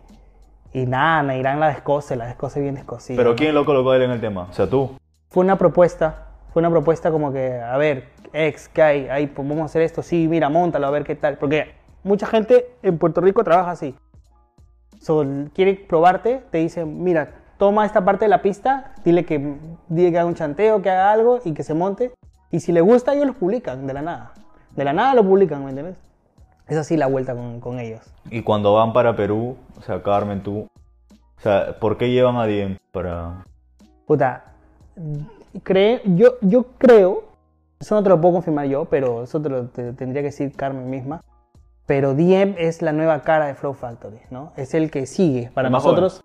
[0.76, 3.16] y nada, Neirán la descose, la descose bien descosida.
[3.16, 4.48] Pero ¿quién lo colocó a él en el tema?
[4.50, 4.90] O sea, tú.
[5.30, 9.08] Fue una propuesta, fue una propuesta como que, a ver, ex, ¿qué hay?
[9.08, 11.38] Ahí, pues vamos a hacer esto, sí, mira, montalo, a ver qué tal.
[11.38, 13.94] Porque mucha gente en Puerto Rico trabaja así.
[15.00, 19.56] So, quiere probarte, te dice, mira, toma esta parte de la pista, dile que,
[19.88, 22.12] dile que haga un chanteo, que haga algo y que se monte.
[22.50, 24.34] Y si le gusta, ellos lo publican de la nada.
[24.72, 25.96] De la nada lo publican, ¿me entiendes?
[26.68, 28.00] Es así la vuelta con, con ellos.
[28.30, 30.66] Y cuando van para Perú, o sea, Carmen, tú.
[31.38, 33.44] O sea, ¿por qué llevan a Diem para.?
[34.06, 34.44] Puta,
[35.62, 37.24] cree, yo, yo creo,
[37.78, 40.52] eso no te lo puedo confirmar yo, pero eso te lo te- tendría que decir
[40.54, 41.22] Carmen misma.
[41.86, 44.52] Pero Diem es la nueva cara de Flow Factory, ¿no?
[44.56, 45.50] Es el que sigue.
[45.54, 46.24] Para nosotros,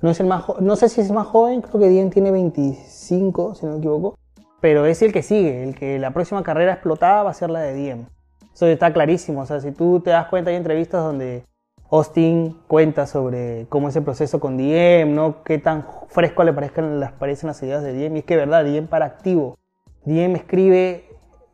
[0.00, 3.54] no es el más no sé si es más joven, creo que Diem tiene 25,
[3.54, 4.16] si no me equivoco.
[4.60, 7.60] Pero es el que sigue, el que la próxima carrera explotada va a ser la
[7.60, 8.06] de Diem.
[8.54, 9.40] Eso está clarísimo.
[9.40, 11.44] O sea, si tú te das cuenta, hay entrevistas donde
[11.90, 15.42] Austin cuenta sobre cómo es el proceso con Diem, ¿no?
[15.42, 18.16] Qué tan fresco le parezcan, les parecen las ideas de Diem.
[18.16, 19.56] Y es que, verdad, Diem para activo.
[20.04, 21.04] Diem escribe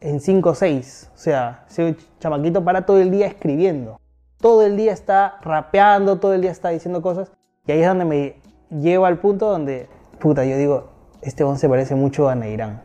[0.01, 1.11] en 5 o 6.
[1.15, 3.99] O sea, ese chamaquito para todo el día escribiendo.
[4.39, 7.33] Todo el día está rapeando, todo el día está diciendo cosas.
[7.67, 8.37] Y ahí es donde me
[8.71, 9.89] lleva al punto donde,
[10.21, 10.91] puta, yo digo,
[11.23, 12.83] este on se parece mucho a Neirán.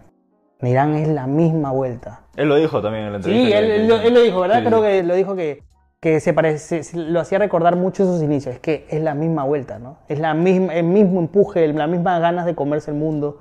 [0.62, 2.21] Neirán es la misma vuelta.
[2.36, 3.48] Él lo dijo también en la entrevista.
[3.48, 4.60] Sí, él, él lo, él lo dijo, ¿verdad?
[4.60, 5.64] Sí, Creo que lo dijo que,
[6.00, 8.56] que se parece, lo hacía recordar mucho sus inicios.
[8.56, 9.98] Es que es la misma vuelta, ¿no?
[10.08, 13.40] Es la misma, el mismo empuje, las mismas ganas de comerse el mundo.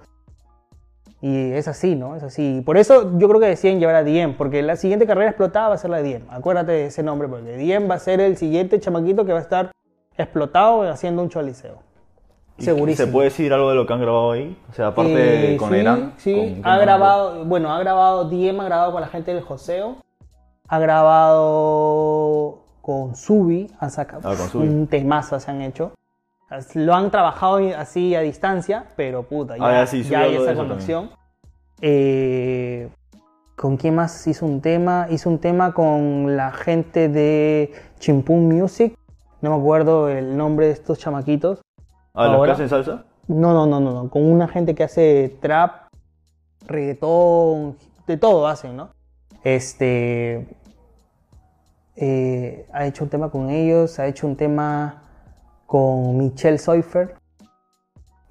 [1.23, 2.17] Y es así, ¿no?
[2.17, 2.63] Es así.
[2.65, 5.75] Por eso yo creo que decían llevar a Diem, porque la siguiente carrera explotada va
[5.75, 6.23] a ser la de Diem.
[6.31, 9.43] Acuérdate de ese nombre, porque Diem va a ser el siguiente chamaquito que va a
[9.43, 9.71] estar
[10.17, 11.90] explotado haciendo un choliseo.
[12.61, 13.07] ¿Y Segurísimo.
[13.07, 14.57] ¿Se puede decir algo de lo que han grabado ahí?
[14.71, 16.13] O sea, aparte Eh, con sí, Irán.
[16.19, 19.97] Sí, con- ha grabado, bueno, ha grabado, Diem ha grabado con la gente del Joseo,
[20.69, 25.93] ha grabado con Subi, han sacado Ah, con un temazo se han hecho.
[26.75, 30.37] Lo han trabajado así a distancia, pero puta, ya, Ah, ya sí, Subi ya hay
[30.37, 31.11] esa conexión.
[31.81, 32.89] Eh,
[33.57, 35.07] ¿Con quién más hizo un tema?
[35.11, 38.97] Hizo un tema con la gente de Chimpún Music.
[39.43, 41.61] No me acuerdo el nombre de estos chamaquitos.
[42.21, 43.05] ¿A los que hacen salsa?
[43.29, 44.11] No, no, no, no, no.
[44.11, 45.89] Con una gente que hace trap,
[46.67, 48.91] reggaetón, de todo hacen, ¿no?
[49.45, 50.47] Este.
[51.97, 55.03] eh, ha hecho un tema con ellos, ha hecho un tema
[55.67, 57.15] con Michelle Seufer,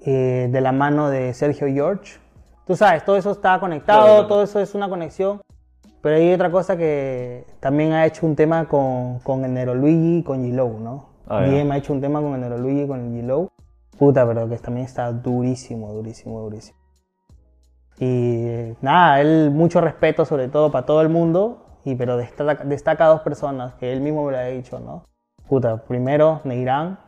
[0.00, 2.18] eh, de la mano de Sergio George.
[2.66, 4.28] Tú sabes, todo eso está conectado, Claro, claro.
[4.28, 5.40] todo eso es una conexión.
[6.02, 10.18] Pero hay otra cosa que también ha hecho un tema con, con el Nero Luigi
[10.18, 11.10] y con G-Low, ¿no?
[11.28, 13.50] Ah, ha hecho un tema con el Nero Luigi y con el G-Low.
[14.00, 16.78] Puta, pero que también está durísimo, durísimo, durísimo.
[17.98, 23.04] Y nada, él mucho respeto sobre todo para todo el mundo, y, pero destaca, destaca
[23.04, 25.04] a dos personas que él mismo me lo ha dicho, ¿no?
[25.46, 26.98] Puta, primero Neirán,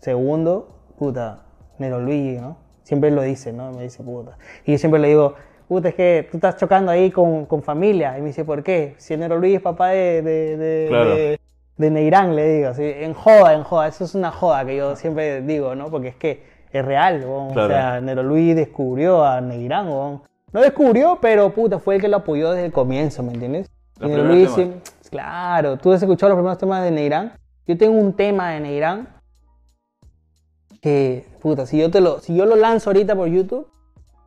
[0.00, 1.46] segundo, puta,
[1.78, 2.58] Nero Luigi, ¿no?
[2.82, 3.72] Siempre lo dice, ¿no?
[3.72, 4.36] Me dice puta.
[4.66, 5.34] Y yo siempre le digo,
[5.66, 8.18] puta, es que tú estás chocando ahí con, con familia.
[8.18, 8.96] Y me dice, ¿por qué?
[8.98, 11.14] Si Nero Luigi es papá de, de, de, Claro.
[11.14, 11.40] de-
[11.78, 13.88] de Neirán, le digo, así, en joda, en joda.
[13.88, 15.90] Eso es una joda que yo siempre digo, ¿no?
[15.90, 17.20] Porque es que es real.
[17.20, 17.50] Claro.
[17.52, 19.86] O sea, Nero Luigi descubrió a Neirán.
[19.86, 23.70] No descubrió, pero puta, fue el que lo apoyó desde el comienzo, ¿me entiendes?
[23.98, 24.72] Los Nero sí-
[25.10, 27.32] claro, tú has escuchado los primeros temas de Neirán.
[27.66, 29.08] Yo tengo un tema de Neirán
[30.80, 33.68] que, puta, si yo, te lo, si yo lo lanzo ahorita por YouTube,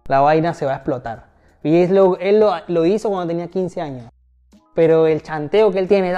[0.08, 1.26] la vaina se va a explotar.
[1.64, 4.06] Y es lo, él lo, lo hizo cuando tenía 15 años.
[4.74, 6.14] Pero el chanteo que él tiene,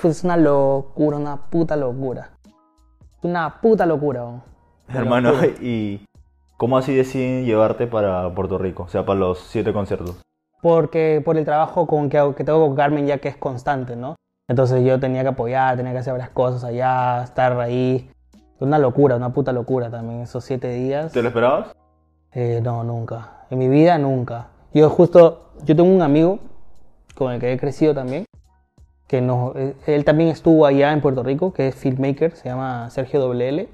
[0.00, 2.30] pues es una locura, una puta locura.
[3.22, 4.42] Una puta locura.
[4.88, 5.52] Hermano, locura.
[5.62, 6.04] ¿y
[6.58, 8.82] cómo así deciden llevarte para Puerto Rico?
[8.84, 10.20] O sea, para los siete conciertos.
[10.60, 14.16] Porque por el trabajo con que tengo con Carmen ya que es constante, ¿no?
[14.48, 18.10] Entonces yo tenía que apoyar, tenía que hacer varias cosas allá, estar ahí.
[18.60, 21.12] Una locura, una puta locura también esos siete días.
[21.12, 21.74] ¿Te lo esperabas?
[22.32, 23.46] Eh, no, nunca.
[23.50, 24.48] En mi vida, nunca.
[24.72, 26.38] Yo justo, yo tengo un amigo
[27.14, 28.26] con el que he crecido también,
[29.06, 32.90] que no, eh, él también estuvo allá en Puerto Rico, que es filmmaker, se llama
[32.90, 33.68] Sergio WL.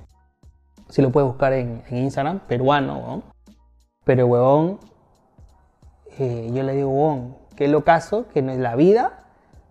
[0.88, 3.22] Si lo puedes buscar en, en Instagram, peruano, ¿no?
[4.04, 4.80] Pero, huevón,
[6.18, 9.24] eh, yo le digo, huevón, qué locazo que no es la vida,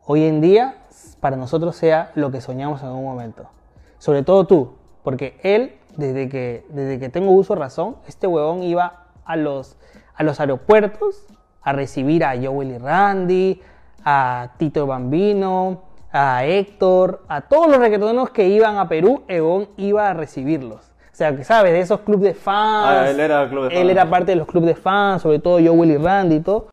[0.06, 0.78] hoy en día,
[1.20, 3.50] para nosotros sea lo que soñamos en algún momento.
[3.98, 8.64] Sobre todo tú, porque él, desde que, desde que tengo uso de razón, este huevón
[8.64, 9.78] iba a los,
[10.16, 11.26] a los aeropuertos
[11.62, 13.62] a recibir a Joel y Randy,
[14.04, 20.10] a Tito Bambino, a Héctor, a todos los reggaetoneros que iban a Perú, huevón iba
[20.10, 20.92] a recibirlos.
[21.12, 22.88] O sea, que sabes, de esos clubes de fans.
[22.88, 23.92] Ah, él era club de Él fans.
[23.92, 26.70] era parte de los clubes de fans, sobre todo Joel y Randy y todo.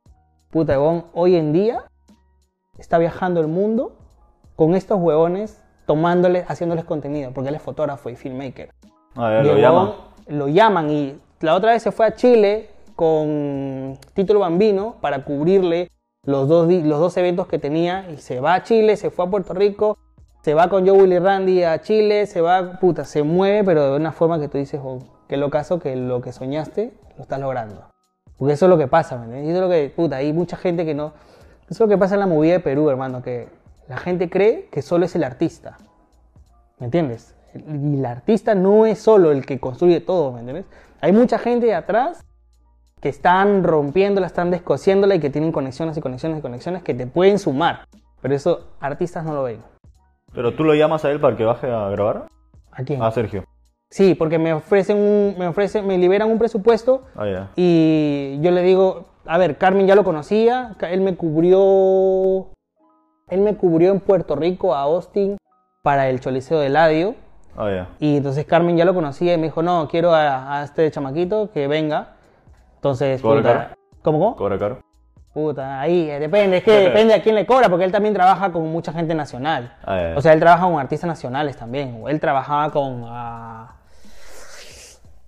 [0.50, 1.82] Puta, huevón, hoy en día
[2.78, 3.96] está viajando el mundo
[4.54, 8.70] con estos huevones, tomándoles, haciéndoles contenido, porque él es fotógrafo y filmmaker.
[9.16, 9.92] A ver, Y lo llaman.
[10.28, 15.90] Lo llaman y la otra vez se fue a Chile con Tito Bambino para cubrirle
[16.24, 19.30] los dos, los dos eventos que tenía y se va a Chile, se fue a
[19.30, 19.98] Puerto Rico,
[20.42, 23.96] se va con Joe Willy Randy a Chile, se va, puta, se mueve, pero de
[23.96, 27.88] una forma que tú dices, oh, qué locazo que lo que soñaste lo estás logrando.
[28.36, 30.84] Porque eso es lo que pasa, ¿me Eso es lo que, puta, hay mucha gente
[30.84, 31.12] que no...
[31.68, 33.48] Eso es lo que pasa en la movida de Perú, hermano, que
[33.88, 35.78] la gente cree que solo es el artista.
[36.78, 37.34] ¿Me entiendes?
[37.54, 40.66] Y el artista no es solo el que construye todo, ¿me entiendes?
[41.00, 42.24] Hay mucha gente de atrás
[43.00, 47.06] que están rompiéndola, están descosiéndola y que tienen conexiones y conexiones y conexiones que te
[47.06, 47.86] pueden sumar.
[48.22, 49.62] Pero eso artistas no lo ven.
[50.34, 52.26] Pero tú lo llamas a él para que baje a grabar.
[52.72, 53.02] ¿A quién?
[53.02, 53.44] A Sergio.
[53.90, 57.50] Sí, porque me ofrecen un, me ofrecen, me liberan un presupuesto Ah, ya.
[57.54, 62.48] y yo le digo, a ver, Carmen ya lo conocía, él me cubrió,
[63.28, 65.36] él me cubrió en Puerto Rico a Austin
[65.82, 67.14] para el Choliseo de Ladio.
[67.56, 67.88] Ah, ya.
[68.00, 71.50] Y entonces Carmen ya lo conocía y me dijo, no, quiero a, a este chamaquito
[71.52, 72.15] que venga.
[72.86, 73.74] Entonces, ¿Cobra puta, caro?
[74.02, 74.36] ¿cómo, cómo?
[74.36, 74.78] ¿Cobra caro?
[75.34, 78.52] Puta, ahí, eh, depende, es que depende a quién le cobra, porque él también trabaja
[78.52, 79.76] con mucha gente nacional.
[79.82, 80.16] Ah, ya.
[80.16, 81.98] O sea, él trabaja con artistas nacionales también.
[82.00, 83.02] o Él trabajaba con...
[83.06, 83.74] ah,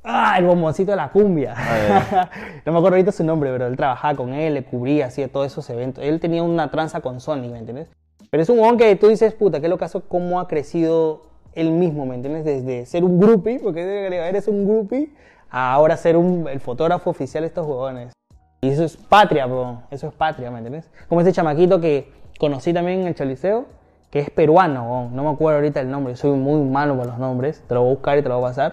[0.05, 1.55] ah, el bomboncito de la cumbia.
[1.57, 2.31] Ah,
[2.65, 5.49] no me acuerdo ahorita su nombre, pero él trabajaba con él, le cubría, hacía todos
[5.49, 6.05] esos eventos.
[6.05, 7.91] Él tenía una tranza con Sony, ¿me entiendes?
[8.31, 11.23] Pero es un huevón que tú dices, puta, qué locazo, cómo ha crecido
[11.55, 12.45] él mismo, ¿me entiendes?
[12.45, 15.11] Desde ser un groupie, porque eres un groupie,
[15.51, 18.13] ahora ser un, el fotógrafo oficial de estos huevones.
[18.61, 19.83] Y eso es patria, bro.
[19.91, 20.91] Eso es patria, ¿me entiendes?
[21.09, 23.67] Como ese chamaquito que conocí también en el Choliseo,
[24.11, 25.11] que es peruano, bro.
[25.11, 27.91] no me acuerdo ahorita el nombre, soy muy malo con los nombres, te lo voy
[27.91, 28.73] a buscar y te lo voy a pasar.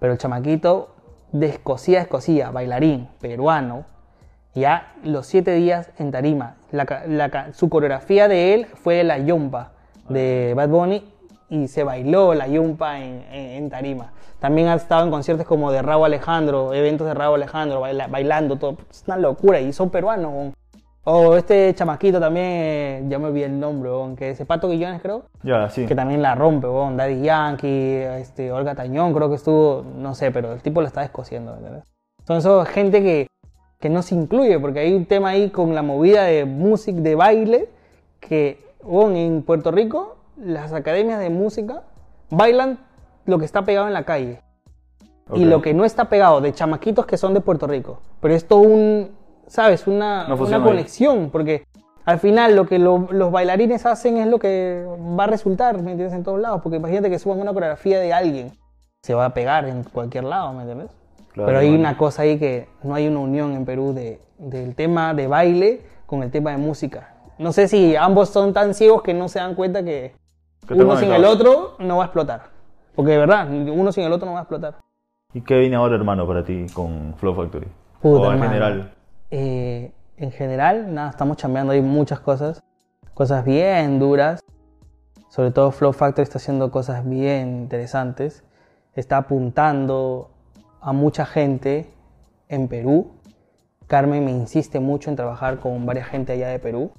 [0.00, 0.94] Pero el chamaquito
[1.32, 3.84] de Escocia a Escocia, bailarín, peruano,
[4.54, 6.56] ya los siete días en tarima.
[7.52, 9.72] Su coreografía de él fue la yumpa
[10.10, 11.10] de Bad Bunny
[11.48, 14.12] y se bailó la yumpa en, en- en tarima.
[14.42, 18.56] También ha estado en conciertos como de Raúl Alejandro, eventos de Raúl Alejandro, baila- bailando
[18.56, 18.76] todo.
[18.90, 20.32] Es una locura y son peruanos.
[20.34, 20.54] weón.
[21.04, 25.00] O este chamaquito también, eh, ya me olvidé el nombre, weón, que es Pato Guillones
[25.00, 25.86] creo Ya, sí.
[25.86, 26.96] que también la rompe, weón.
[26.96, 31.08] Daddy Yankee, este, Olga Tañón, creo que estuvo, no sé, pero el tipo lo está.
[32.26, 33.28] Son eso gente que,
[33.78, 37.14] que no se incluye, porque hay un tema ahí con la movida de música, de
[37.14, 37.68] baile,
[38.18, 41.82] que huevón, en Puerto Rico, las academias de música
[42.30, 42.78] bailan
[43.26, 44.40] lo que está pegado en la calle.
[45.34, 45.50] Y Ok.
[45.50, 48.00] lo que no está pegado de chamaquitos que son de Puerto Rico.
[48.20, 49.10] Pero es todo un,
[49.46, 49.86] ¿sabes?
[49.86, 51.30] Una, Una una conexión.
[51.30, 51.64] Porque
[52.04, 54.84] al final lo que lo- los bailarines hacen es lo que
[55.18, 56.12] va a resultar, ¿me entiendes?
[56.12, 56.60] En todos lados.
[56.62, 58.52] Porque imagínate que suban una coreografía de alguien.
[59.02, 60.90] Se va a pegar en cualquier lado, ¿me entiendes?
[61.32, 61.80] Claro, Pero hay bueno.
[61.80, 65.80] una cosa ahí que no hay una unión en Perú de, del tema de baile
[66.06, 67.14] con el tema de música.
[67.38, 70.14] No sé si ambos son tan ciegos que no se dan cuenta que
[70.68, 72.51] uno sin el otro no va a explotar.
[72.94, 74.76] Porque de verdad, uno sin el otro no va a explotar.
[75.34, 77.66] ¿Y qué viene ahora, hermano, para ti con Flow Factory?
[78.00, 78.50] Puta, o en hermano.
[78.50, 78.92] general.
[79.30, 82.62] Eh, en general, nada, estamos chambeando ahí muchas cosas.
[83.14, 84.40] Cosas bien duras.
[85.28, 88.44] Sobre todo Flow Factory está haciendo cosas bien interesantes.
[88.94, 90.30] Está apuntando
[90.82, 91.88] a mucha gente
[92.48, 93.12] en Perú.
[93.86, 96.92] Carmen me insiste mucho en trabajar con varias gente allá de Perú.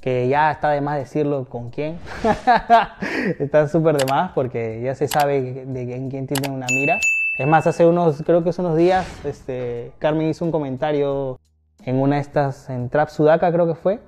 [0.00, 1.98] Que ya está de más decirlo con quién.
[3.38, 6.98] está súper de más porque ya se sabe de en quién tiene una mira.
[7.38, 11.38] Es más, hace unos, creo que hace unos días, este, Carmen hizo un comentario
[11.84, 14.00] en una de estas, en Trap Sudaka creo que fue,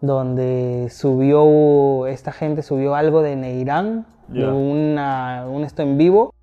[0.00, 6.34] donde subió, esta gente subió algo de Neirán, de una, un esto en vivo,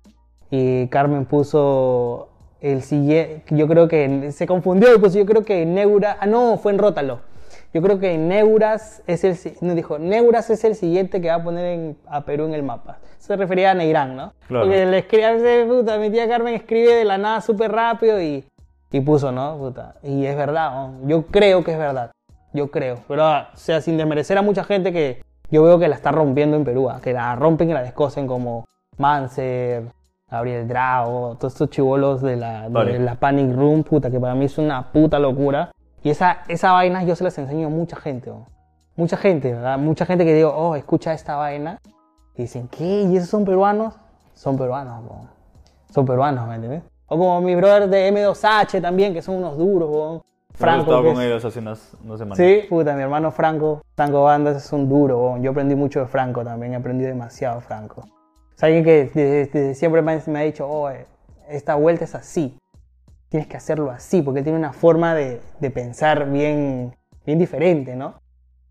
[0.50, 2.28] y Carmen puso
[2.60, 6.72] el siguiente, yo creo que se confundió puso, yo creo que Neura, ah no, fue
[6.72, 7.29] en Rótalo.
[7.72, 11.42] Yo creo que Neuras es el, no dijo, Neuras es el siguiente que va a
[11.42, 12.98] poner en- a Perú en el mapa.
[13.18, 14.32] Se refería a Neirán, ¿no?
[14.48, 14.64] Claro.
[14.64, 18.44] Porque le escribe, puta, mi tía Carmen escribe de la nada súper rápido y,
[18.90, 19.56] y puso, ¿no?
[19.56, 19.94] Puta.
[20.02, 21.08] Y es verdad, ¿no?
[21.08, 22.10] yo creo que es verdad.
[22.52, 22.96] Yo creo.
[23.06, 26.10] Pero, ah, o sea, sin desmerecer a mucha gente que yo veo que la está
[26.10, 28.64] rompiendo en Perú, ah, que la rompen y la descosen como
[29.10, 29.84] Manser,
[30.30, 34.44] Gabriel Drago, todos estos chivolos de la, de la Panic Room, puta, que para mí
[34.44, 35.70] es una puta locura.
[36.02, 38.46] Y esa, esa vaina yo se las enseño a mucha gente, ¿no?
[38.96, 39.78] Mucha gente, ¿verdad?
[39.78, 41.78] Mucha gente que digo, oh, escucha esta vaina.
[42.36, 43.02] Y dicen, ¿qué?
[43.02, 43.94] ¿Y esos son peruanos?
[44.34, 45.26] Son peruanos, po.
[45.92, 46.82] Son peruanos, ¿me entiendes?
[47.06, 50.24] O como mis brothers de M2H también, que son unos duros, po.
[50.54, 51.02] Franco.
[51.02, 52.36] Que con es- ellos hace unas, unas semanas.
[52.38, 55.36] Sí, puta, mi hermano Franco, Franco Bandas es un duro.
[55.38, 58.04] Yo aprendí mucho de Franco también, he aprendido demasiado de Franco.
[58.56, 61.06] Es alguien que desde, desde siempre me, me ha dicho, oh, eh,
[61.48, 62.56] esta vuelta es así.
[63.30, 68.14] Tienes que hacerlo así, porque tiene una forma de, de pensar bien, bien diferente, ¿no?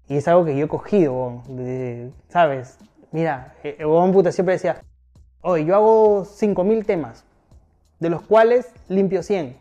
[0.07, 2.77] Y es algo que yo he cogido, de- ¿sabes?
[3.11, 4.81] Mira, eh, el huevón puta siempre decía,
[5.41, 7.23] oye, yo hago 5.000 temas,
[7.99, 9.55] de los cuales limpio 100,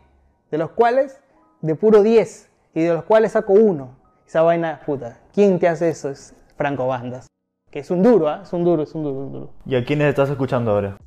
[0.51, 1.17] de los cuales
[1.61, 3.95] de puro 10 y de los cuales saco uno.
[4.27, 6.09] Esa vaina, puta, ¿quién te hace eso?
[6.09, 7.27] Es Franco Bandas.
[7.71, 8.41] Que es un duro, ¿ah?
[8.43, 9.49] Es un duro, es un duro, un duro.
[9.65, 10.97] ¿Y a quiénes estás escuchando ahora?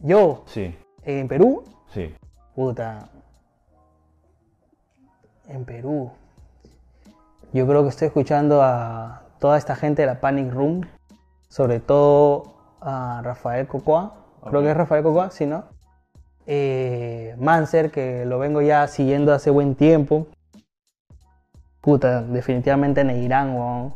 [0.00, 2.14] Yo, Sí, en Perú, sí.
[2.54, 3.08] puta.
[5.48, 6.10] En Perú.
[7.52, 10.82] Yo creo que estoy escuchando a toda esta gente de la Panic Room.
[11.48, 14.14] Sobre todo a Rafael Cocoa.
[14.48, 15.64] Creo que es Rafael Cocoa, si no.
[16.46, 20.26] Eh, Manser, que lo vengo ya siguiendo hace buen tiempo.
[21.80, 23.94] Puta, definitivamente Neirán, weón.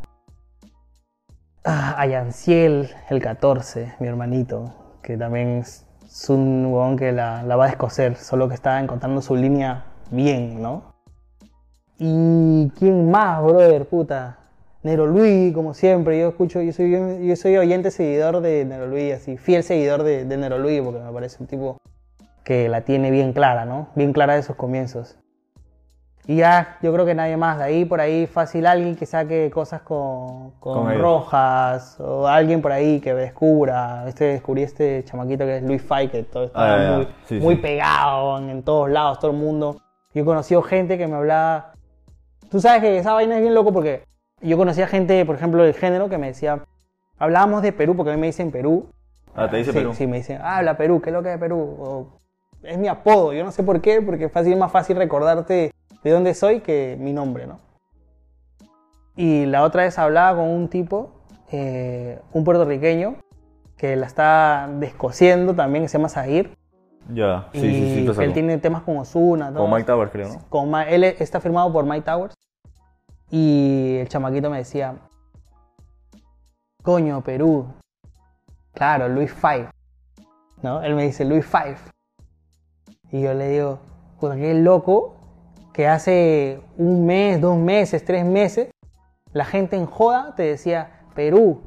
[1.65, 5.85] Ah, a Yanciel, el 14, mi hermanito, que también es,
[6.29, 10.63] un huevón que la, la va a descoser, solo que está encontrando su línea bien,
[10.63, 10.96] ¿no?
[11.99, 13.87] ¿Y quién más, brother?
[13.87, 14.39] Puta.
[14.83, 19.15] Nero Luis, como siempre, yo escucho, yo soy, yo soy oyente seguidor de Nero Luis,
[19.15, 21.79] así, fiel seguidor de, de Nero Luis, porque me parece un tipo
[22.45, 23.89] que la tiene bien clara, ¿no?
[23.97, 25.19] Bien clara de sus comienzos.
[26.29, 27.59] Y ya, yo creo que nadie más.
[27.59, 32.73] De ahí por ahí fácil alguien que saque cosas con, con, rojas o alguien por
[32.73, 34.05] ahí que descubra.
[34.09, 37.55] Este descubrí este chamaquito que es Luis Fay, que todo está Ah, muy, Sí, muy
[37.57, 37.63] sí.
[37.63, 39.81] pegado en, en todos lados, todo el mundo.
[40.15, 41.73] Yo he conocido gente que me hablaba.
[42.51, 44.05] Tú sabes que esa vaina es bien loco porque
[44.41, 46.65] yo conocía gente, por ejemplo, del género que me decía.
[47.19, 48.89] Hablábamos de Perú porque a mí me dicen Perú.
[49.35, 49.95] Ah, te dice sí, Perú.
[49.95, 51.59] Sí, me dicen, habla Perú, ¿qué es lo que es Perú?
[51.79, 52.19] O,
[52.63, 56.11] es mi apodo, yo no sé por qué, porque es fácil, más fácil recordarte de
[56.11, 57.59] dónde soy que mi nombre, ¿no?
[59.17, 61.11] Y la otra vez hablaba con un tipo,
[61.51, 63.17] eh, un puertorriqueño,
[63.77, 66.57] que la está descosiendo también, que se llama Zahir.
[67.09, 70.29] Ya, sí, y sí, sí, te él tiene temas con Ozuna, Con Mike Towers, creo,
[70.29, 70.41] ¿no?
[70.49, 72.35] con Ma- él está firmado por Mike Towers.
[73.31, 74.95] Y el chamaquito me decía,
[76.83, 77.67] coño, Perú.
[78.75, 79.69] Claro, Luis Five.
[80.63, 80.83] ¿No?
[80.83, 81.77] Él me dice, Luis Five.
[83.13, 83.79] Y yo le digo,
[84.21, 85.15] puta, qué loco
[85.73, 88.71] que hace un mes, dos meses, tres meses,
[89.33, 91.63] la gente en joda te decía, Perú,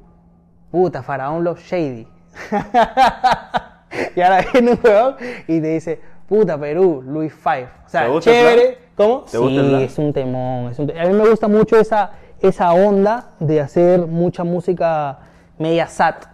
[0.72, 2.08] puta, Faraón Love Shady.
[4.16, 5.16] y ahora viene un huevón
[5.48, 7.68] y te dice, puta, Perú, Luis Five.
[7.86, 8.62] O sea, ¿Te gusta el chévere.
[8.64, 8.80] plan?
[8.96, 9.26] ¿Có 'Cómo?
[9.32, 9.82] ¿Te gusta el sí, plan?
[9.84, 10.72] es un temón.
[10.72, 12.12] es un te- A mí me gusta mucho esa,
[12.42, 15.20] esa onda de hacer mucha música
[15.58, 16.26] media sat.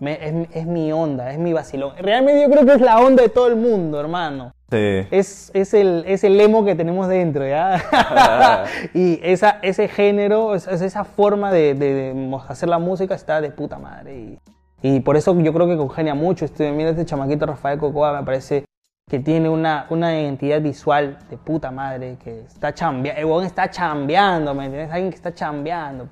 [0.00, 1.92] Me- es, es mi onda, es mi vacilón.
[1.98, 4.52] Realmente yo creo que es la onda de todo el mundo, hermano.
[4.70, 5.06] Sí.
[5.10, 7.82] Es, es, el, es el emo que tenemos dentro, ¿ya?
[8.94, 13.40] y esa, ese género, es- es esa forma de, de- de hacer la música está
[13.40, 14.16] de puta madre.
[14.16, 14.38] Y,
[14.82, 16.44] y por eso yo creo que congenia mucho.
[16.44, 18.64] Este, mira este chamaquito Rafael Cocoa, me parece
[19.08, 23.68] que tiene una, una identidad visual de puta madre, que está chambeando, el huevón está
[23.68, 24.92] chambeando, ¿me entiendes?
[24.92, 26.08] Alguien que está chambeando.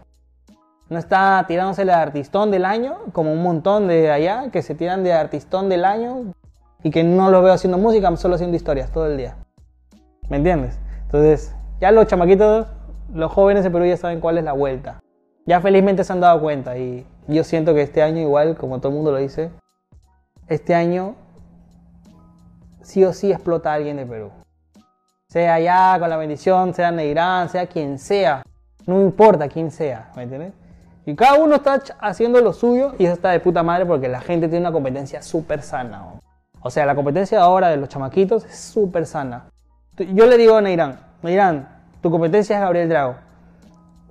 [0.88, 5.04] No está tirándose de artistón del año, como un montón de allá, que se tiran
[5.04, 6.34] de artistón del año
[6.82, 9.36] y que no lo veo haciendo música, solo haciendo historias todo el día.
[10.28, 10.78] ¿Me entiendes?
[11.04, 12.66] Entonces, ya los chamaquitos,
[13.12, 15.00] los jóvenes de Perú ya saben cuál es la vuelta.
[15.46, 18.88] Ya felizmente se han dado cuenta y yo siento que este año igual, como todo
[18.88, 19.50] el mundo lo dice,
[20.48, 21.14] este año
[22.82, 24.30] sí o sí explota a alguien de Perú.
[25.28, 28.42] Sea allá con la bendición, sea Neirán, sea quien sea,
[28.86, 30.54] no importa quién sea, ¿me entiendes?
[31.04, 34.20] Y cada uno está haciendo lo suyo y eso está de puta madre porque la
[34.20, 36.20] gente tiene una competencia súper sana.
[36.60, 39.50] O sea, la competencia ahora de los chamaquitos es súper sana.
[39.98, 41.68] Yo le digo a Neirán, Neirán,
[42.00, 43.16] tu competencia es Gabriel Drago.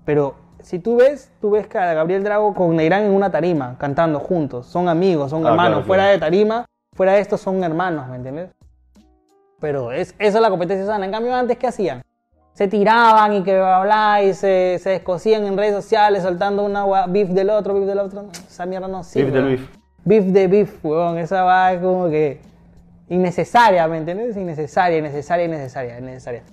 [0.05, 0.36] Pero
[0.68, 4.20] si tú ves, tú ves que a Gabriel Drago con Neirán en una tarima, cantando
[4.20, 4.65] juntos.
[4.68, 5.72] Son amigos, son Ah, hermanos.
[5.72, 6.13] claro, fuera claro.
[6.13, 8.49] de tarima, fuera de esto son hermanos, ¿me entiendes?
[9.61, 11.05] Pero es, eso es la competencia sana.
[11.05, 12.01] En cambio, antes, ¿qué hacían?
[12.53, 17.05] Se tiraban y que bla, bla, y se, se descosían en redes sociales soltando una
[17.07, 18.26] beef del otro, beef del otro.
[18.47, 19.32] Esa mierda no sirve.
[19.32, 19.70] Beef del beef.
[20.03, 21.18] Beef de beef, weón.
[21.18, 22.41] Esa va como que
[23.09, 24.36] innecesaria, ¿me entiendes?
[24.36, 26.43] Innecesaria, innecesaria, innecesaria, innecesaria.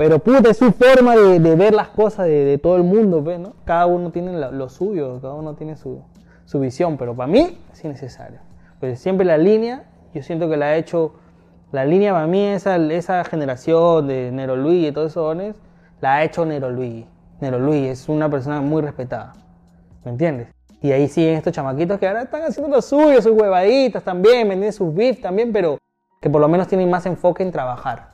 [0.00, 3.22] Pero puta, es su forma de, de ver las cosas de, de todo el mundo,
[3.22, 3.52] pues, ¿no?
[3.66, 6.00] Cada uno tiene lo, lo suyo, cada uno tiene su,
[6.46, 8.38] su visión, pero para mí es innecesario.
[8.80, 9.84] Pues siempre la línea,
[10.14, 11.16] yo siento que la ha hecho,
[11.70, 15.56] la línea para mí, esa, esa generación de Nero Luis y todos esos dones,
[16.00, 17.04] la ha hecho Nero Luis.
[17.42, 19.34] Nero Luis es una persona muy respetada,
[20.06, 20.48] ¿me entiendes?
[20.80, 24.54] Y ahí siguen estos chamaquitos que ahora están haciendo lo suyo, sus huevaditas también, ¿me
[24.54, 24.76] entiendes?
[24.76, 25.76] Sus beef también, pero
[26.22, 28.09] que por lo menos tienen más enfoque en trabajar.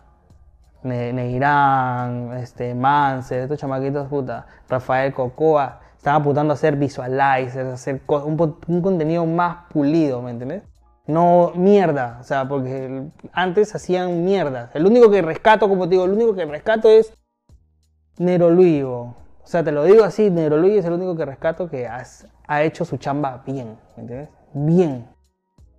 [0.83, 7.75] Ne- Neirán, este, Manser, estos chamaquitos, puta, Rafael Cocoa, están apuntando a hacer visualizers, a
[7.75, 8.37] hacer un,
[8.81, 10.63] contenido más pulido, ¿me entiendes?
[11.07, 14.71] No mierda, o sea, porque antes hacían mierda.
[14.75, 17.13] El único que rescato, como te digo, el único que rescato es
[18.19, 19.17] Nero Luis, bo.
[19.43, 22.63] O sea, te lo digo así, Nero Luis es el único que rescato que ha
[22.63, 24.31] hecho su chamba bien, ¿me entiendes?
[24.53, 25.09] Bien.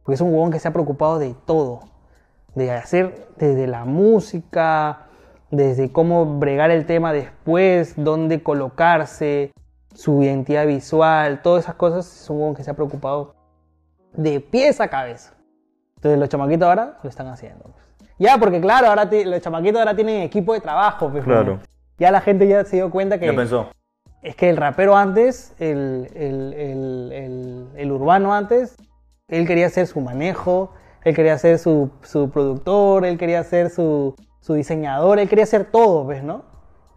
[0.04, 1.82] Porque es un huevón que se ha preocupado de todo
[2.58, 5.06] de hacer desde la música,
[5.52, 9.52] desde cómo bregar el tema después, dónde colocarse,
[9.94, 13.36] su identidad visual, todas esas cosas, es un huevón que se ha preocupado
[14.14, 15.34] de pies a cabeza.
[15.98, 17.66] Entonces los chamaquitos ahora lo están haciendo.
[18.20, 21.10] Ya, porque claro, ahora los chamaquitos ahora tienen equipo de trabajo.
[21.12, 21.60] pues, Claro.
[22.00, 23.70] Ya la gente ya se dio cuenta que Ya pensó.
[24.24, 28.76] es que el rapero antes, el, el- el- el- el urbano antes,
[29.28, 30.72] él quería hacer su manejo,
[31.04, 35.66] él quería ser su, su productor, él quería ser su, su diseñador, él quería ser
[35.66, 36.44] todo, ¿ves, no?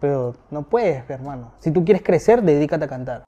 [0.01, 1.53] Pero no puedes, hermano.
[1.59, 3.25] Si tú quieres crecer, dedícate a cantar.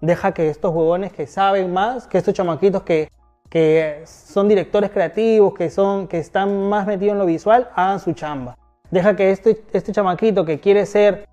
[0.00, 3.10] Deja que estos huevones que saben más, que estos chamaquitos que,
[3.48, 8.12] que son directores creativos, que, son, que están más metidos en lo visual, hagan su
[8.12, 8.56] chamba.
[8.90, 11.26] Deja que este, este chamaquito que quiere ser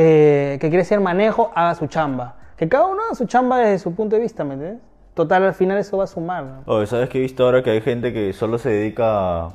[0.00, 2.36] eh, que quiere ser manejo, haga su chamba.
[2.56, 4.82] Que cada uno haga su chamba desde su punto de vista, ¿me entiendes?
[5.18, 6.44] Total, al final eso va a sumar.
[6.44, 6.62] ¿no?
[6.66, 9.52] Oye, ¿sabes que he visto ahora que hay gente que solo se dedica a,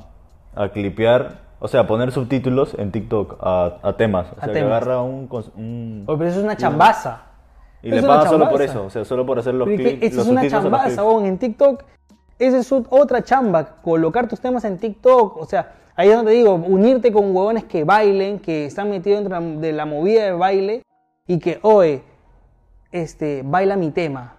[0.54, 4.26] a clipear, o sea, a poner subtítulos en TikTok a, a temas?
[4.32, 4.72] O A sea, que temas.
[4.72, 5.26] agarra un,
[6.06, 7.22] Oye, pero eso es una chambaza.
[7.82, 9.82] y eso le paga solo por eso, o sea, solo por hacer los, es que
[9.98, 11.24] clips, esa los es una a chambaza, weón.
[11.24, 11.82] En TikTok,
[12.38, 13.64] esa es otra chamba.
[13.80, 15.38] Colocar tus temas en TikTok.
[15.38, 19.40] O sea, ahí es donde digo, unirte con huevones que bailen, que están metidos dentro
[19.40, 20.82] de la- de la movida de baile
[21.26, 22.02] y que, oye,
[22.92, 24.33] este, baila mi tema.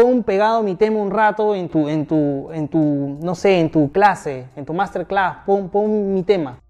[0.00, 3.68] Pon pegado mi tema un rato en tu, en tu, en tu, no sé, en
[3.68, 5.38] tu clase, en tu masterclass.
[5.44, 6.60] Pon, pon mi tema.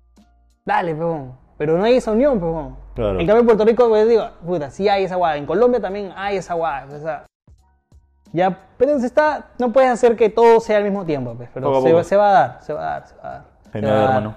[0.64, 1.32] Dale, peón.
[1.58, 2.74] Pero no hay esa unión, peón.
[2.94, 3.20] Claro.
[3.20, 5.36] En cambio, en Puerto Rico, pues digo, puta, sí hay esa guada.
[5.36, 6.86] En Colombia también hay esa guada.
[6.86, 7.26] O sea,
[8.32, 11.66] ya, pero se está, no puedes hacer que todo sea al mismo tiempo, pues, pero
[11.66, 12.04] Poco se, poco.
[12.04, 13.44] se va a dar, se va a dar, se va a dar.
[13.74, 14.16] Genial, Se va a dar.
[14.16, 14.34] hermano.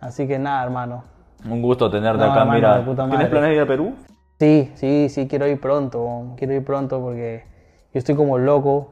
[0.00, 1.04] Así que nada, hermano.
[1.44, 3.08] Un gusto tenerte No, acá, hermano, mira.
[3.10, 3.94] ¿Tienes planes de ir a Perú?
[4.40, 7.51] Sí, sí, sí, quiero ir pronto, quiero ir pronto porque
[7.92, 8.90] yo estoy como loco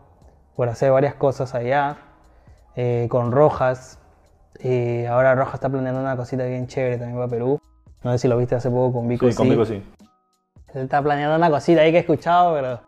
[0.56, 1.96] por hacer varias cosas allá,
[2.76, 3.98] eh, con Rojas.
[4.58, 7.60] Eh, ahora Rojas está planeando una cosita bien chévere también para Perú.
[8.02, 9.30] No sé si lo viste hace poco con Vico.
[9.30, 9.82] Sí, conmigo sí.
[10.74, 12.80] Él está planeando una cosita ahí que he escuchado, pero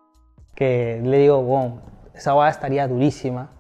[0.55, 1.81] que le digo, wow,
[2.15, 3.51] esa guada estaría durísima.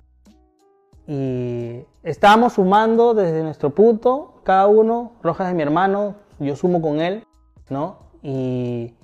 [1.07, 7.00] Y estábamos sumando desde nuestro punto, cada uno, Rojas es mi hermano, yo sumo con
[7.00, 7.24] él,
[7.68, 7.96] ¿no?
[8.22, 8.94] Y,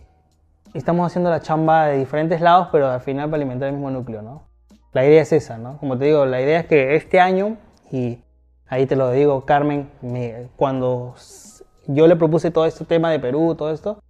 [0.79, 4.22] estamos haciendo la chamba de diferentes lados, pero al final para alimentar el mismo núcleo,
[4.22, 4.49] ¿no?
[4.93, 5.79] La idea es esa, ¿no?
[5.79, 7.57] Como te digo, la idea es que este año,
[7.91, 8.22] y
[8.66, 11.14] ahí te lo digo, Carmen, me- cuando
[11.87, 14.03] yo le propuse todo este tema de Perú, todo esto,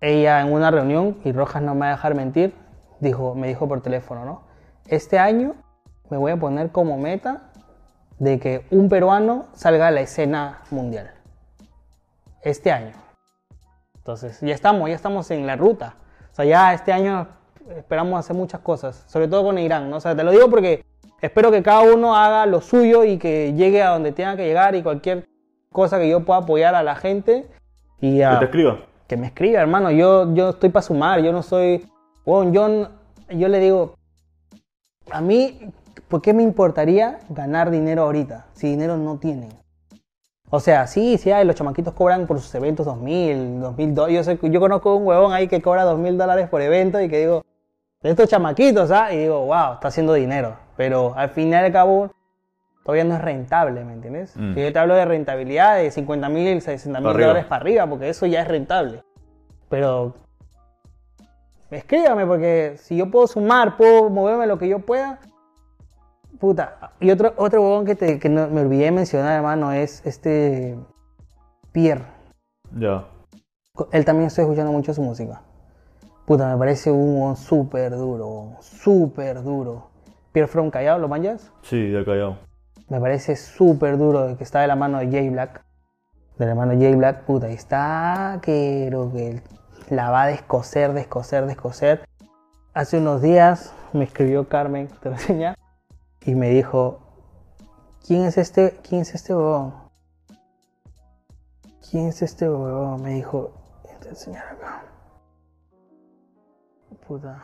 [0.00, 2.54] ella en una reunión, y Rojas no me va a dejar mentir,
[3.00, 4.42] dijo, me dijo por teléfono, ¿no?
[4.86, 5.54] Este año
[6.10, 7.50] me voy a poner como meta
[8.18, 11.10] de que un peruano salga a la escena mundial.
[12.42, 12.92] Este año.
[14.10, 15.94] Entonces, ya estamos, ya estamos en la ruta.
[16.32, 17.28] O sea, ya este año
[17.76, 19.98] esperamos hacer muchas cosas, sobre todo con Irán, ¿no?
[19.98, 20.84] O sea, te lo digo porque
[21.20, 24.74] espero que cada uno haga lo suyo y que llegue a donde tenga que llegar
[24.74, 25.26] y cualquier
[25.72, 27.46] cosa que yo pueda apoyar a la gente
[28.00, 28.80] y Que a te escriba.
[29.06, 29.92] que me escriba, hermano.
[29.92, 31.86] Yo, yo estoy para sumar, yo no soy.
[32.26, 32.88] Bueno, yo,
[33.30, 33.94] yo le digo,
[35.12, 35.70] a mí,
[36.08, 39.50] ¿por qué me importaría ganar dinero ahorita si dinero no tienen?
[40.52, 44.10] O sea, sí, sí, hay, los chamaquitos cobran por sus eventos 2000, 2002.
[44.10, 47.20] Yo, sé, yo conozco un huevón ahí que cobra 2000 dólares por evento y que
[47.20, 47.44] digo,
[48.02, 49.12] de estos chamaquitos, ¿ah?
[49.12, 50.56] Y digo, wow, está haciendo dinero.
[50.76, 52.10] Pero al fin y al cabo,
[52.84, 54.36] todavía no es rentable, ¿me entiendes?
[54.36, 54.54] Mm.
[54.54, 58.08] Si yo te hablo de rentabilidad de 50 mil, 60 mil dólares para arriba, porque
[58.08, 59.04] eso ya es rentable.
[59.68, 60.14] Pero
[61.70, 65.20] escríbame, porque si yo puedo sumar, puedo moverme lo que yo pueda.
[66.40, 66.92] Puta.
[67.00, 70.76] Y otro, otro huevón que, te- que no- me olvidé de mencionar, hermano, es este
[71.72, 72.04] Pierre.
[72.76, 73.04] Ya.
[73.92, 75.42] Él también estoy escuchando mucho su música.
[76.26, 79.90] Puta, me parece un huevón súper duro, súper duro.
[80.32, 81.52] Pierre From Callao, ¿lo manjas?
[81.62, 82.38] Sí, de Callao.
[82.88, 85.62] Me parece súper duro que está de la mano de Jay Black.
[86.38, 89.42] De la mano de Jay Black, puta, y está que, creo que
[89.90, 92.04] la va a descoser, descoser, descoser.
[92.72, 95.54] Hace unos días me escribió Carmen, te lo enseña,
[96.24, 97.00] y me dijo,
[98.06, 99.74] ¿quién es este, quién es este huevón?
[101.90, 103.02] ¿Quién es este huevón?
[103.02, 103.52] Me dijo,
[103.88, 104.82] a enseñar acá.
[107.06, 107.42] Puta.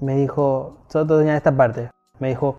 [0.00, 1.90] Me dijo, solo te a esta parte.
[2.18, 2.58] Me dijo,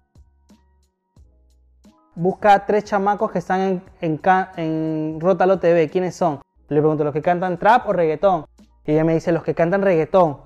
[2.15, 4.21] busca tres chamacos que están en, en,
[4.57, 5.89] en Rótalo TV.
[5.89, 6.41] ¿Quiénes son?
[6.67, 8.45] Le pregunto, ¿los que cantan trap o reggaetón?
[8.85, 10.41] Y ella me dice, los que cantan reggaetón.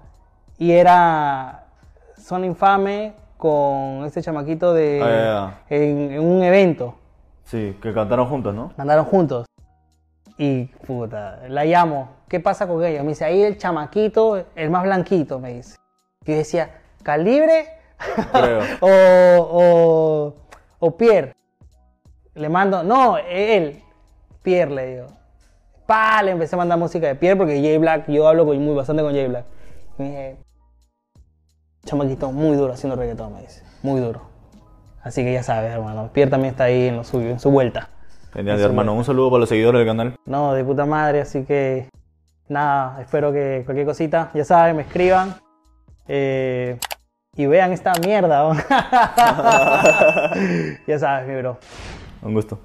[0.57, 1.67] Y era
[2.17, 5.01] Son Infame con este chamaquito de...
[5.03, 6.93] Ah, En, en un evento.
[7.43, 8.71] Sí, que cantaron juntos, ¿no?
[8.77, 9.45] Andaron juntos.
[10.37, 12.09] Y puta, la llamo.
[12.29, 13.01] ¿Qué pasa con ella?
[13.01, 15.75] Me dice, ahí el chamaquito, el más blanquito, me dice.
[16.25, 16.69] Y yo decía,
[17.03, 17.65] ¿calibre?
[18.31, 18.59] Creo.
[18.79, 20.33] o, o,
[20.79, 21.33] o Pierre.
[22.35, 23.81] Le mando, no, él,
[24.43, 25.07] Pierre le digo.
[25.87, 28.75] Pa, le empecé a mandar música de Pierre porque Jay Black, yo hablo con- muy
[28.75, 29.45] bastante con Jay Black.
[29.97, 30.37] Y me dije,
[31.85, 34.21] chamaquito muy duro haciendo reggaetón, me dice, muy duro.
[35.03, 37.89] Así que ya sabes, hermano, Pierre también está ahí en lo suyo, en su vuelta.
[38.33, 38.93] Genial, hermano.
[38.93, 40.15] Un saludo para los seguidores del canal.
[40.25, 41.89] No, de puta madre, así que
[42.47, 45.35] nada, espero que cualquier cosita, ya saben, me escriban
[46.07, 46.77] eh,
[47.35, 48.53] y vean esta mierda.
[50.87, 51.57] ya sabes, mi bro.
[52.21, 52.59] Un gusto.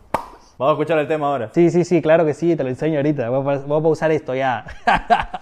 [0.58, 1.50] Vamos a escuchar el tema ahora.
[1.52, 3.28] Sí, sí, sí, claro que sí, te lo enseño ahorita.
[3.28, 4.64] Voy a, voy a pausar esto ya.